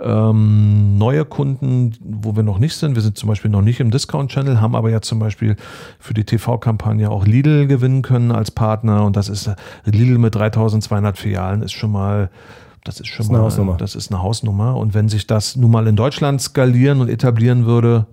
[0.00, 2.94] Ähm, neue Kunden, wo wir noch nicht sind.
[2.94, 5.56] Wir sind zum Beispiel noch nicht im Discount-Channel, haben aber ja zum Beispiel
[5.98, 9.04] für die TV-Kampagne auch Lidl gewinnen können als Partner.
[9.04, 9.50] Und das ist
[9.84, 12.30] Lidl mit 3200 Filialen ist schon mal,
[12.84, 13.76] das ist schon ist eine mal, Hausnummer.
[13.76, 14.76] das ist eine Hausnummer.
[14.76, 18.06] Und wenn sich das nun mal in Deutschland skalieren und etablieren würde,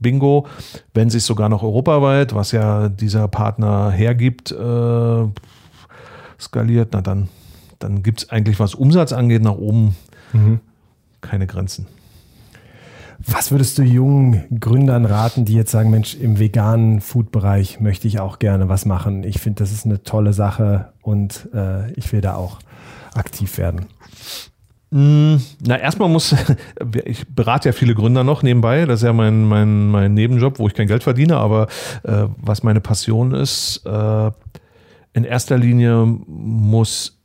[0.00, 0.46] Bingo,
[0.94, 5.24] wenn sich sogar noch europaweit, was ja dieser Partner hergibt, äh,
[6.40, 7.28] skaliert, na dann,
[7.78, 9.96] dann gibt es eigentlich, was Umsatz angeht, nach oben
[11.20, 11.86] keine Grenzen.
[13.26, 18.20] Was würdest du jungen Gründern raten, die jetzt sagen, Mensch, im veganen Food-Bereich möchte ich
[18.20, 19.24] auch gerne was machen.
[19.24, 22.58] Ich finde, das ist eine tolle Sache und äh, ich will da auch
[23.14, 23.86] aktiv werden.
[24.90, 26.34] Mm, Na, erstmal muss,
[27.04, 30.66] ich berate ja viele Gründer noch nebenbei, das ist ja mein, mein, mein Nebenjob, wo
[30.66, 31.68] ich kein Geld verdiene, aber
[32.02, 34.30] äh, was meine Passion ist, äh,
[35.14, 37.18] in erster Linie muss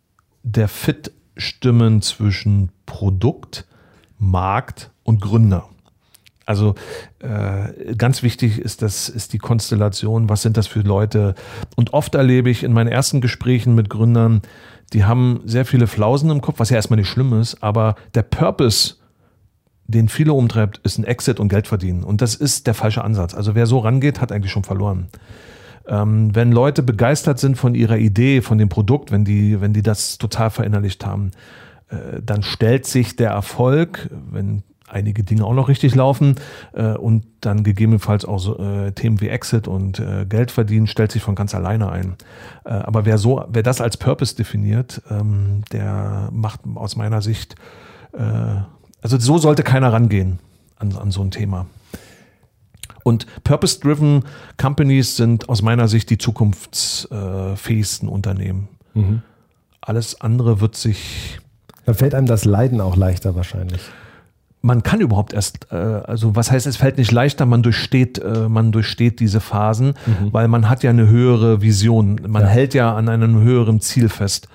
[0.44, 3.66] der Fit stimmen zwischen Produkt,
[4.18, 5.68] Markt und Gründer.
[6.46, 6.76] Also
[7.20, 10.30] äh, ganz wichtig ist das ist die Konstellation.
[10.30, 11.36] Was sind das für Leute?
[11.76, 14.42] Und oft erlebe ich in meinen ersten Gesprächen mit Gründern,
[14.94, 18.24] die haben sehr viele Flausen im Kopf, was ja erstmal nicht schlimm ist, aber der
[18.24, 18.96] Purpose,
[19.86, 22.04] den viele umtreibt, ist ein Exit und Geld verdienen.
[22.04, 23.36] Und das ist der falsche Ansatz.
[23.36, 25.08] Also wer so rangeht, hat eigentlich schon verloren.
[25.90, 29.82] Ähm, wenn Leute begeistert sind von ihrer Idee, von dem Produkt, wenn die, wenn die
[29.82, 31.32] das total verinnerlicht haben,
[31.90, 36.36] äh, dann stellt sich der Erfolg, wenn einige Dinge auch noch richtig laufen
[36.74, 41.12] äh, und dann gegebenenfalls auch so, äh, Themen wie Exit und äh, Geld verdienen, stellt
[41.12, 42.16] sich von ganz alleine ein.
[42.66, 47.56] Äh, aber wer so, wer das als Purpose definiert, ähm, der macht aus meiner Sicht,
[48.14, 48.22] äh,
[49.02, 50.40] also so sollte keiner rangehen
[50.78, 51.66] an, an so ein Thema.
[53.04, 54.24] Und Purpose-Driven
[54.58, 58.68] Companies sind aus meiner Sicht die zukunftsfähigsten Unternehmen.
[59.82, 61.40] Alles andere wird sich
[61.86, 63.82] Da fällt einem das Leiden auch leichter wahrscheinlich.
[64.62, 68.50] man kann überhaupt erst, äh, also was heißt, es fällt nicht leichter, man durchsteht, äh,
[68.50, 69.94] man durchsteht diese Phasen,
[70.32, 72.48] weil man hat ja eine höhere Vision, man Ja.
[72.50, 74.50] hält ja an einem höheren Ziel fest.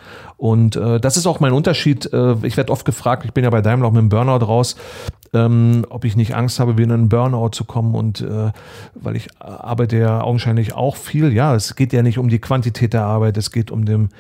[0.45, 2.13] Und äh, das ist auch mein Unterschied.
[2.13, 4.77] Äh, ich werde oft gefragt, ich bin ja bei Daimler auch mit dem Burnout raus,
[5.33, 7.95] ähm, ob ich nicht Angst habe, wieder in einen Burnout zu kommen.
[7.95, 8.53] Und äh,
[8.95, 11.33] weil ich arbeite ja augenscheinlich auch viel.
[11.33, 14.11] Ja, es geht ja nicht um die Quantität der Arbeit, es geht um den,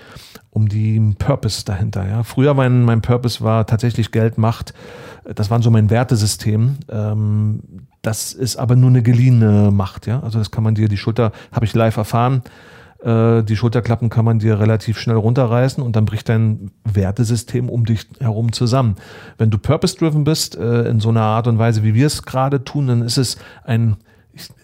[0.48, 2.08] um den Purpose dahinter.
[2.08, 2.22] Ja.
[2.22, 4.72] Früher mein, mein Purpose war tatsächlich Geld, Macht.
[5.26, 6.78] Das waren so mein Wertesystem.
[6.88, 7.60] Ähm,
[8.00, 10.06] das ist aber nur eine geliehene Macht.
[10.06, 10.20] Ja.
[10.20, 12.42] Also das kann man dir die Schulter, habe ich live erfahren.
[13.04, 17.84] Äh, Die Schulterklappen kann man dir relativ schnell runterreißen und dann bricht dein Wertesystem um
[17.84, 18.96] dich herum zusammen.
[19.38, 22.64] Wenn du purpose-driven bist, äh, in so einer Art und Weise, wie wir es gerade
[22.64, 23.96] tun, dann ist es ein,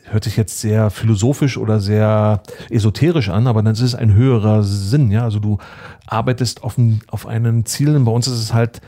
[0.05, 4.63] hört sich jetzt sehr philosophisch oder sehr esoterisch an, aber dann ist es ein höherer
[4.63, 5.11] Sinn.
[5.11, 5.25] Ja?
[5.25, 5.59] Also du
[6.07, 7.95] arbeitest auf, ein, auf einen Ziel.
[7.95, 8.81] Und bei uns ist es halt,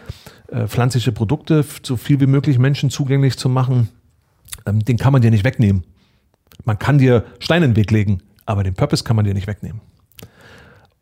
[0.53, 3.89] äh, pflanzliche Produkte so viel wie möglich Menschen zugänglich zu machen.
[4.67, 5.85] Ähm, den kann man dir nicht wegnehmen.
[6.65, 9.47] Man kann dir Steine in den Weg legen, aber den Purpose kann man dir nicht
[9.47, 9.81] wegnehmen.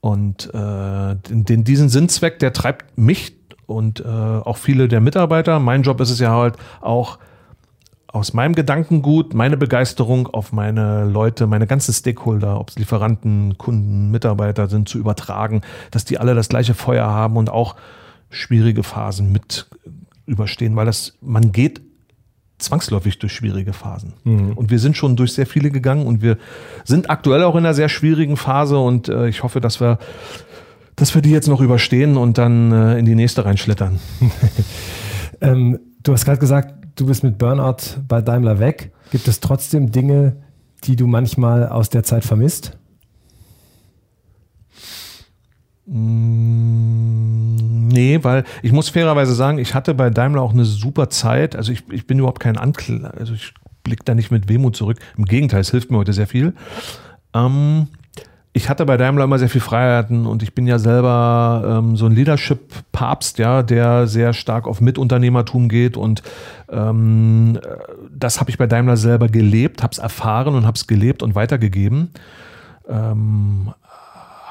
[0.00, 3.36] Und äh, den, diesen Sinnzweck, der treibt mich
[3.66, 5.60] und äh, auch viele der Mitarbeiter.
[5.60, 7.18] Mein Job ist es ja halt auch,
[8.12, 14.10] aus meinem Gedankengut meine Begeisterung auf meine Leute, meine ganzen Stakeholder, ob es Lieferanten, Kunden,
[14.10, 15.60] Mitarbeiter sind, zu übertragen,
[15.92, 17.76] dass die alle das gleiche Feuer haben und auch
[18.30, 19.68] schwierige Phasen mit
[20.26, 21.80] überstehen, weil das, man geht
[22.62, 24.14] zwangsläufig durch schwierige Phasen.
[24.24, 24.52] Mhm.
[24.52, 26.38] Und wir sind schon durch sehr viele gegangen und wir
[26.84, 29.98] sind aktuell auch in einer sehr schwierigen Phase und äh, ich hoffe, dass wir,
[30.96, 33.98] dass wir die jetzt noch überstehen und dann äh, in die nächste reinschlittern.
[35.40, 38.92] ähm, du hast gerade gesagt, du bist mit Burnout bei Daimler weg.
[39.10, 40.36] Gibt es trotzdem Dinge,
[40.84, 42.76] die du manchmal aus der Zeit vermisst?
[45.86, 47.39] Mm,
[47.90, 51.56] nee, weil ich muss fairerweise sagen, ich hatte bei Daimler auch eine super Zeit.
[51.56, 54.98] Also ich, ich bin überhaupt kein Ankl, also ich blicke da nicht mit Wehmut zurück.
[55.16, 56.54] Im Gegenteil, es hilft mir heute sehr viel.
[57.34, 57.88] Ähm,
[58.52, 62.06] ich hatte bei Daimler immer sehr viel Freiheiten und ich bin ja selber ähm, so
[62.06, 66.22] ein Leadership-Papst, ja, der sehr stark auf Mitunternehmertum geht und
[66.68, 67.60] ähm,
[68.12, 71.36] das habe ich bei Daimler selber gelebt, habe es erfahren und habe es gelebt und
[71.36, 72.10] weitergegeben.
[72.88, 73.72] Ähm,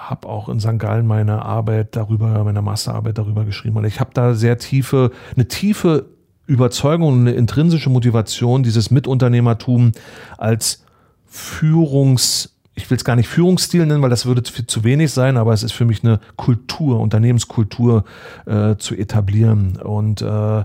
[0.09, 0.79] habe auch in St.
[0.79, 3.77] Gallen meine Arbeit darüber, meine Masterarbeit darüber geschrieben.
[3.77, 6.07] Und ich habe da sehr tiefe, eine tiefe
[6.47, 9.91] Überzeugung, eine intrinsische Motivation, dieses Mitunternehmertum
[10.37, 10.83] als
[11.31, 15.35] Führungs- ich will es gar nicht Führungsstil nennen, weil das würde zu, zu, wenig sein,
[15.35, 18.05] aber es ist für mich eine Kultur, Unternehmenskultur
[18.45, 19.75] äh, zu etablieren.
[19.75, 20.63] Und äh, äh,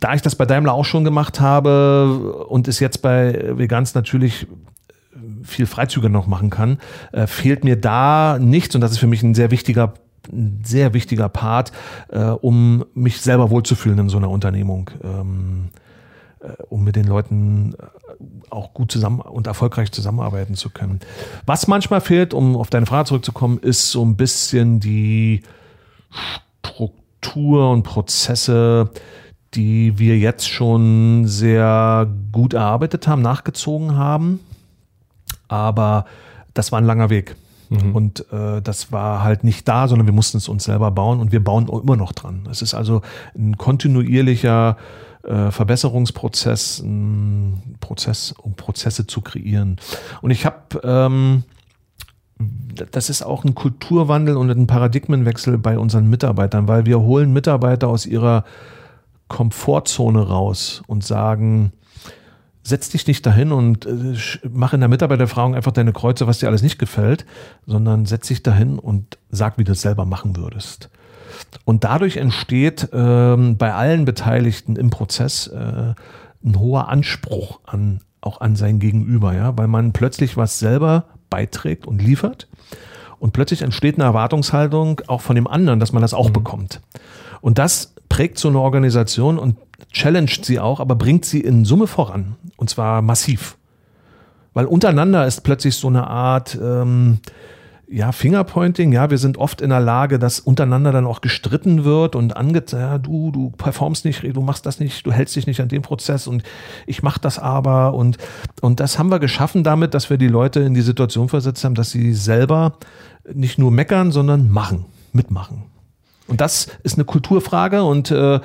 [0.00, 4.46] da ich das bei Daimler auch schon gemacht habe und es jetzt bei Vegans natürlich
[5.44, 6.78] viel Freizüge noch machen kann,
[7.12, 9.94] äh, fehlt mir da nichts und das ist für mich ein sehr wichtiger
[10.30, 11.72] ein sehr wichtiger Part,
[12.08, 15.70] äh, um mich selber wohlzufühlen in so einer Unternehmung, ähm,
[16.40, 21.00] äh, um mit den Leuten äh, auch gut zusammen und erfolgreich zusammenarbeiten zu können.
[21.46, 25.42] Was manchmal fehlt, um auf deine Frage zurückzukommen, ist so ein bisschen die
[26.60, 28.90] Struktur und Prozesse,
[29.54, 34.40] die wir jetzt schon sehr gut erarbeitet haben, nachgezogen haben
[35.52, 36.06] aber
[36.54, 37.36] das war ein langer Weg.
[37.68, 37.94] Mhm.
[37.94, 41.30] Und äh, das war halt nicht da, sondern wir mussten es uns selber bauen und
[41.30, 42.48] wir bauen immer noch dran.
[42.50, 43.02] Es ist also
[43.36, 44.76] ein kontinuierlicher
[45.24, 49.76] äh, Verbesserungsprozess, ein Prozess, um Prozesse zu kreieren.
[50.22, 51.44] Und ich habe, ähm,
[52.90, 57.88] das ist auch ein Kulturwandel und ein Paradigmenwechsel bei unseren Mitarbeitern, weil wir holen Mitarbeiter
[57.88, 58.44] aus ihrer
[59.28, 61.72] Komfortzone raus und sagen,
[62.62, 64.16] setz dich nicht dahin und äh,
[64.50, 67.26] mach in der Mitarbeiterfragung einfach deine Kreuze, was dir alles nicht gefällt,
[67.66, 70.90] sondern setz dich dahin und sag, wie du es selber machen würdest.
[71.64, 75.94] Und dadurch entsteht ähm, bei allen Beteiligten im Prozess äh,
[76.44, 81.86] ein hoher Anspruch an auch an sein Gegenüber, ja, weil man plötzlich was selber beiträgt
[81.86, 82.48] und liefert
[83.18, 86.34] und plötzlich entsteht eine Erwartungshaltung auch von dem anderen, dass man das auch mhm.
[86.34, 86.80] bekommt.
[87.40, 89.56] Und das prägt so eine Organisation und
[89.90, 92.36] challenged sie auch, aber bringt sie in Summe voran.
[92.56, 93.56] Und zwar massiv.
[94.54, 97.20] Weil untereinander ist plötzlich so eine Art, ähm,
[97.92, 102.16] ja, Fingerpointing, ja, wir sind oft in der Lage, dass untereinander dann auch gestritten wird
[102.16, 105.60] und angeht, ja, du, du performst nicht, du machst das nicht, du hältst dich nicht
[105.60, 106.42] an dem Prozess und
[106.86, 108.16] ich mach das aber und,
[108.62, 111.74] und das haben wir geschaffen damit, dass wir die Leute in die Situation versetzt haben,
[111.74, 112.78] dass sie selber
[113.30, 115.71] nicht nur meckern, sondern machen, mitmachen.
[116.32, 118.40] Und das ist eine Kulturfrage und, äh,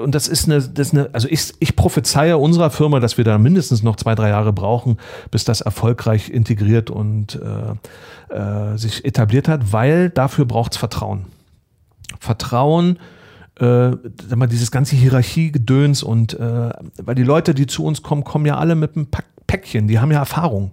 [0.00, 3.24] und das ist eine, das ist eine, also ich, ich prophezeie unserer Firma, dass wir
[3.24, 4.98] da mindestens noch zwei, drei Jahre brauchen,
[5.32, 11.24] bis das erfolgreich integriert und äh, äh, sich etabliert hat, weil dafür braucht es Vertrauen.
[12.20, 13.00] Vertrauen,
[13.58, 16.70] äh, sag mal, dieses ganze Hierarchiegedöns und äh,
[17.02, 19.08] weil die Leute, die zu uns kommen, kommen ja alle mit einem
[19.48, 20.70] Päckchen, die haben ja Erfahrung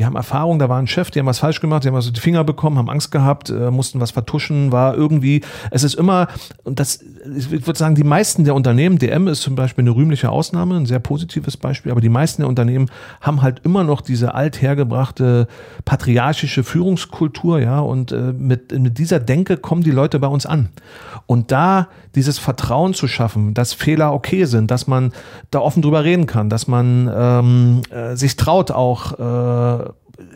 [0.00, 2.10] die haben Erfahrung, da war ein Chef, die haben was falsch gemacht, die haben auf
[2.10, 6.28] die Finger bekommen, haben Angst gehabt, äh, mussten was vertuschen, war irgendwie, es ist immer,
[6.64, 7.04] und das,
[7.36, 10.86] ich würde sagen, die meisten der Unternehmen, DM ist zum Beispiel eine rühmliche Ausnahme, ein
[10.86, 12.90] sehr positives Beispiel, aber die meisten der Unternehmen
[13.20, 15.46] haben halt immer noch diese althergebrachte
[15.84, 20.70] patriarchische Führungskultur, ja, und äh, mit, mit dieser Denke kommen die Leute bei uns an.
[21.26, 25.12] Und da dieses Vertrauen zu schaffen, dass Fehler okay sind, dass man
[25.50, 29.89] da offen drüber reden kann, dass man ähm, äh, sich traut, auch äh,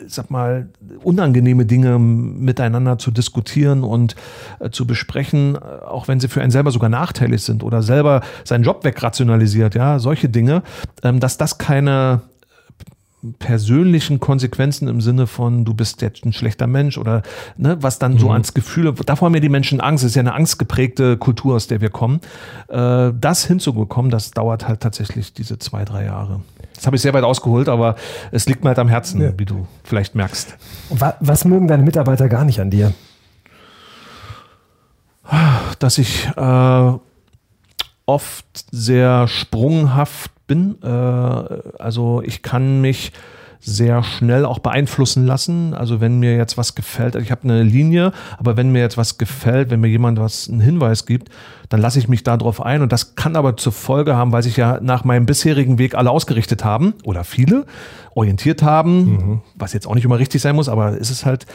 [0.07, 0.69] sag mal,
[1.03, 4.15] unangenehme Dinge miteinander zu diskutieren und
[4.59, 8.21] äh, zu besprechen, äh, auch wenn sie für einen selber sogar nachteilig sind oder selber
[8.43, 10.63] seinen Job wegrationalisiert, ja, solche Dinge,
[11.03, 12.21] ähm, dass das keine
[13.39, 17.23] persönlichen Konsequenzen im Sinne von, du bist jetzt ein schlechter Mensch oder
[17.57, 18.33] ne, was dann so mhm.
[18.33, 21.67] ans Gefühl, davor haben ja die Menschen Angst, es ist ja eine angstgeprägte Kultur, aus
[21.67, 22.19] der wir kommen.
[22.67, 26.41] Äh, das hinzubekommen, das dauert halt tatsächlich diese zwei, drei Jahre.
[26.75, 27.95] Das habe ich sehr weit ausgeholt, aber
[28.31, 29.33] es liegt mir halt am Herzen, ja.
[29.37, 30.55] wie du vielleicht merkst.
[31.19, 32.93] Was mögen deine Mitarbeiter gar nicht an dir?
[35.79, 36.91] Dass ich äh,
[38.05, 40.81] oft sehr sprunghaft bin.
[40.81, 43.11] Äh, also ich kann mich
[43.65, 45.73] sehr schnell auch beeinflussen lassen.
[45.73, 49.17] Also wenn mir jetzt was gefällt, ich habe eine Linie, aber wenn mir jetzt was
[49.17, 51.29] gefällt, wenn mir jemand was einen Hinweis gibt,
[51.69, 54.55] dann lasse ich mich darauf ein und das kann aber zur Folge haben, weil sich
[54.55, 57.65] ja nach meinem bisherigen Weg alle ausgerichtet haben oder viele
[58.13, 59.41] orientiert haben, mhm.
[59.55, 61.47] was jetzt auch nicht immer richtig sein muss, aber ist es halt,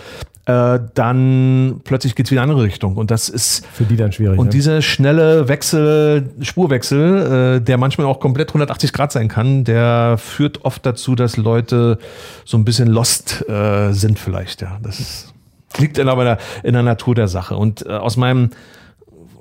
[0.47, 3.97] äh, dann plötzlich geht es wieder in eine andere Richtung und das ist für die
[3.97, 4.39] dann schwierig.
[4.39, 4.51] Und ne?
[4.51, 10.65] dieser schnelle Wechsel, Spurwechsel, äh, der manchmal auch komplett 180 Grad sein kann, der führt
[10.65, 11.99] oft dazu, dass Leute
[12.45, 14.63] so ein bisschen lost äh, sind vielleicht.
[14.63, 15.33] Ja, das
[15.79, 18.51] liegt in, aber in der Natur der Sache und äh, aus meinem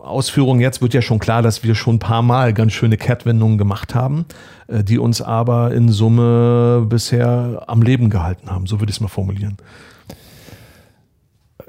[0.02, 3.58] Ausführungen jetzt wird ja schon klar, dass wir schon ein paar Mal ganz schöne Kehrtwendungen
[3.58, 4.26] gemacht haben,
[4.68, 8.66] äh, die uns aber in Summe bisher am Leben gehalten haben.
[8.66, 9.58] So würde ich es mal formulieren.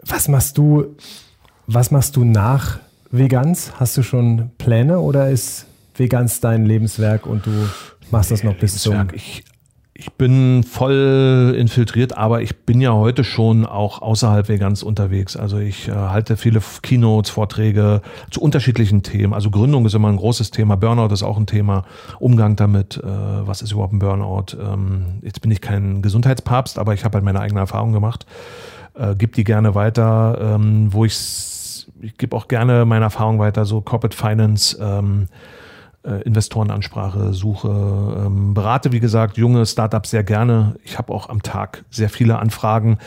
[0.06, 0.96] Was machst du,
[1.66, 2.78] was machst du nach
[3.10, 3.72] Veganz?
[3.76, 7.50] Hast du schon Pläne oder ist Veganz dein Lebenswerk und du
[8.10, 9.08] machst das noch bis zum...
[9.12, 9.44] Ich
[10.00, 15.36] ich bin voll infiltriert, aber ich bin ja heute schon auch außerhalb Vegans unterwegs.
[15.36, 19.34] Also ich äh, halte viele Keynotes, Vorträge zu unterschiedlichen Themen.
[19.34, 21.84] Also Gründung ist immer ein großes Thema, Burnout ist auch ein Thema,
[22.18, 24.56] Umgang damit, äh, was ist überhaupt ein Burnout.
[24.58, 28.24] Ähm, jetzt bin ich kein Gesundheitspapst, aber ich habe halt meine eigene Erfahrung gemacht.
[29.00, 33.64] Äh, gib die gerne weiter, ähm, wo ich, ich gebe auch gerne meine Erfahrung weiter,
[33.64, 35.28] so Corporate Finance, ähm,
[36.02, 40.76] äh, Investorenansprache suche, ähm, berate, wie gesagt, junge Startups sehr gerne.
[40.84, 42.98] Ich habe auch am Tag sehr viele Anfragen.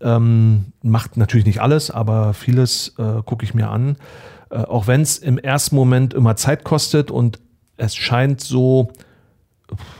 [0.00, 3.96] Ähm, macht natürlich nicht alles, aber vieles äh, gucke ich mir an.
[4.50, 7.38] Äh, auch wenn es im ersten Moment immer Zeit kostet und
[7.78, 8.90] es scheint so,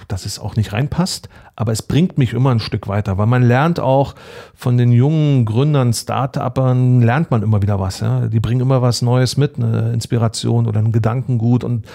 [0.09, 3.43] dass es auch nicht reinpasst, aber es bringt mich immer ein Stück weiter, weil man
[3.43, 4.15] lernt auch
[4.55, 8.01] von den jungen Gründern, Start-Upern, lernt man immer wieder was.
[8.01, 8.27] Ja?
[8.27, 11.87] Die bringen immer was Neues mit, eine Inspiration oder ein Gedankengut und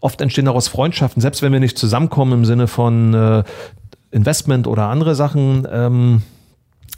[0.00, 3.44] oft entstehen daraus Freundschaften, selbst wenn wir nicht zusammenkommen im Sinne von äh,
[4.10, 5.66] Investment oder andere Sachen.
[5.70, 6.22] Ähm,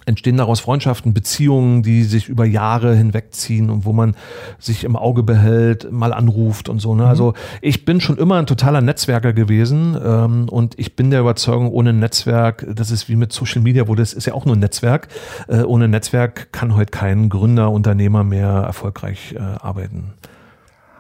[0.07, 4.17] entstehen daraus Freundschaften, Beziehungen, die sich über Jahre hinwegziehen und wo man
[4.59, 6.95] sich im Auge behält, mal anruft und so.
[6.95, 7.03] Ne?
[7.03, 7.09] Mhm.
[7.09, 11.71] Also ich bin schon immer ein totaler Netzwerker gewesen ähm, und ich bin der Überzeugung,
[11.71, 14.61] ohne Netzwerk, das ist wie mit Social Media, wo das ist ja auch nur ein
[14.61, 15.09] Netzwerk.
[15.49, 20.15] Äh, ohne Netzwerk kann heute kein Gründer, Unternehmer mehr erfolgreich äh, arbeiten.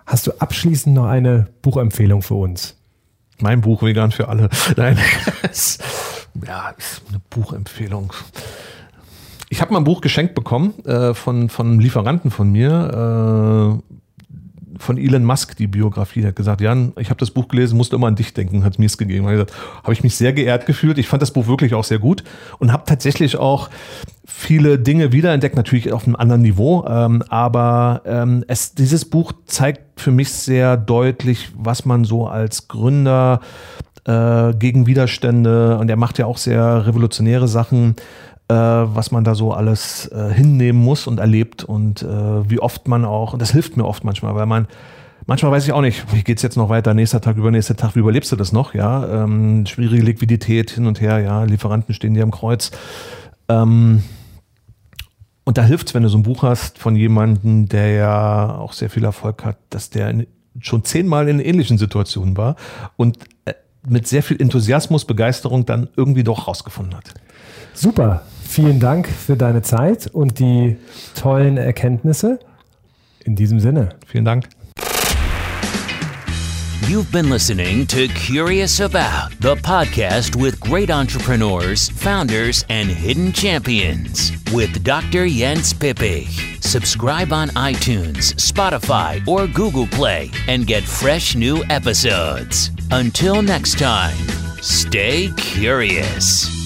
[0.04, 2.76] Hast du abschließend noch eine Buchempfehlung für uns?
[3.38, 4.48] Mein Buch Vegan für alle.
[4.76, 4.98] Nein,
[6.46, 8.12] ja, ist eine Buchempfehlung
[9.48, 13.96] ich habe mal ein Buch geschenkt bekommen äh, von, von einem Lieferanten von mir, äh,
[14.78, 16.20] von Elon Musk, die Biografie.
[16.20, 18.78] Der hat gesagt, Jan, ich habe das Buch gelesen, musste immer an dich denken, hat
[18.78, 19.26] mir es gegeben.
[19.26, 19.46] Habe
[19.82, 20.98] hab ich mich sehr geehrt gefühlt.
[20.98, 22.24] Ich fand das Buch wirklich auch sehr gut
[22.58, 23.70] und habe tatsächlich auch
[24.26, 26.84] viele Dinge wiederentdeckt, natürlich auf einem anderen Niveau.
[26.86, 32.68] Ähm, aber ähm, es, dieses Buch zeigt für mich sehr deutlich, was man so als
[32.68, 33.40] Gründer
[34.04, 37.96] äh, gegen Widerstände, und er macht ja auch sehr revolutionäre Sachen,
[38.54, 43.04] was man da so alles äh, hinnehmen muss und erlebt und äh, wie oft man
[43.04, 44.68] auch, und das hilft mir oft manchmal, weil man
[45.28, 47.98] Manchmal weiß ich auch nicht, wie geht's jetzt noch weiter, nächster Tag, übernächster Tag, wie
[47.98, 48.74] überlebst du das noch?
[48.74, 52.70] Ja, ähm, schwierige Liquidität hin und her, ja, Lieferanten stehen dir am Kreuz.
[53.48, 54.04] Ähm,
[55.44, 58.88] und da hilft's, wenn du so ein Buch hast von jemandem, der ja auch sehr
[58.88, 60.26] viel Erfolg hat, dass der in,
[60.60, 62.54] schon zehnmal in ähnlichen Situationen war
[62.96, 63.54] und äh,
[63.88, 67.14] mit sehr viel Enthusiasmus, Begeisterung dann irgendwie doch rausgefunden hat.
[67.74, 68.22] Super.
[68.48, 70.76] Vielen Dank für deine Zeit und die
[71.14, 72.38] tollen Erkenntnisse.
[73.24, 73.90] In diesem Sinne.
[74.06, 74.48] Vielen Dank.
[76.88, 84.30] You've been listening to Curious About, the podcast with great entrepreneurs, founders, and hidden champions
[84.52, 85.26] with Dr.
[85.26, 86.28] Jens Pippig.
[86.62, 92.70] Subscribe on iTunes, Spotify, or Google Play and get fresh new episodes.
[92.92, 94.16] Until next time,
[94.60, 96.65] stay curious.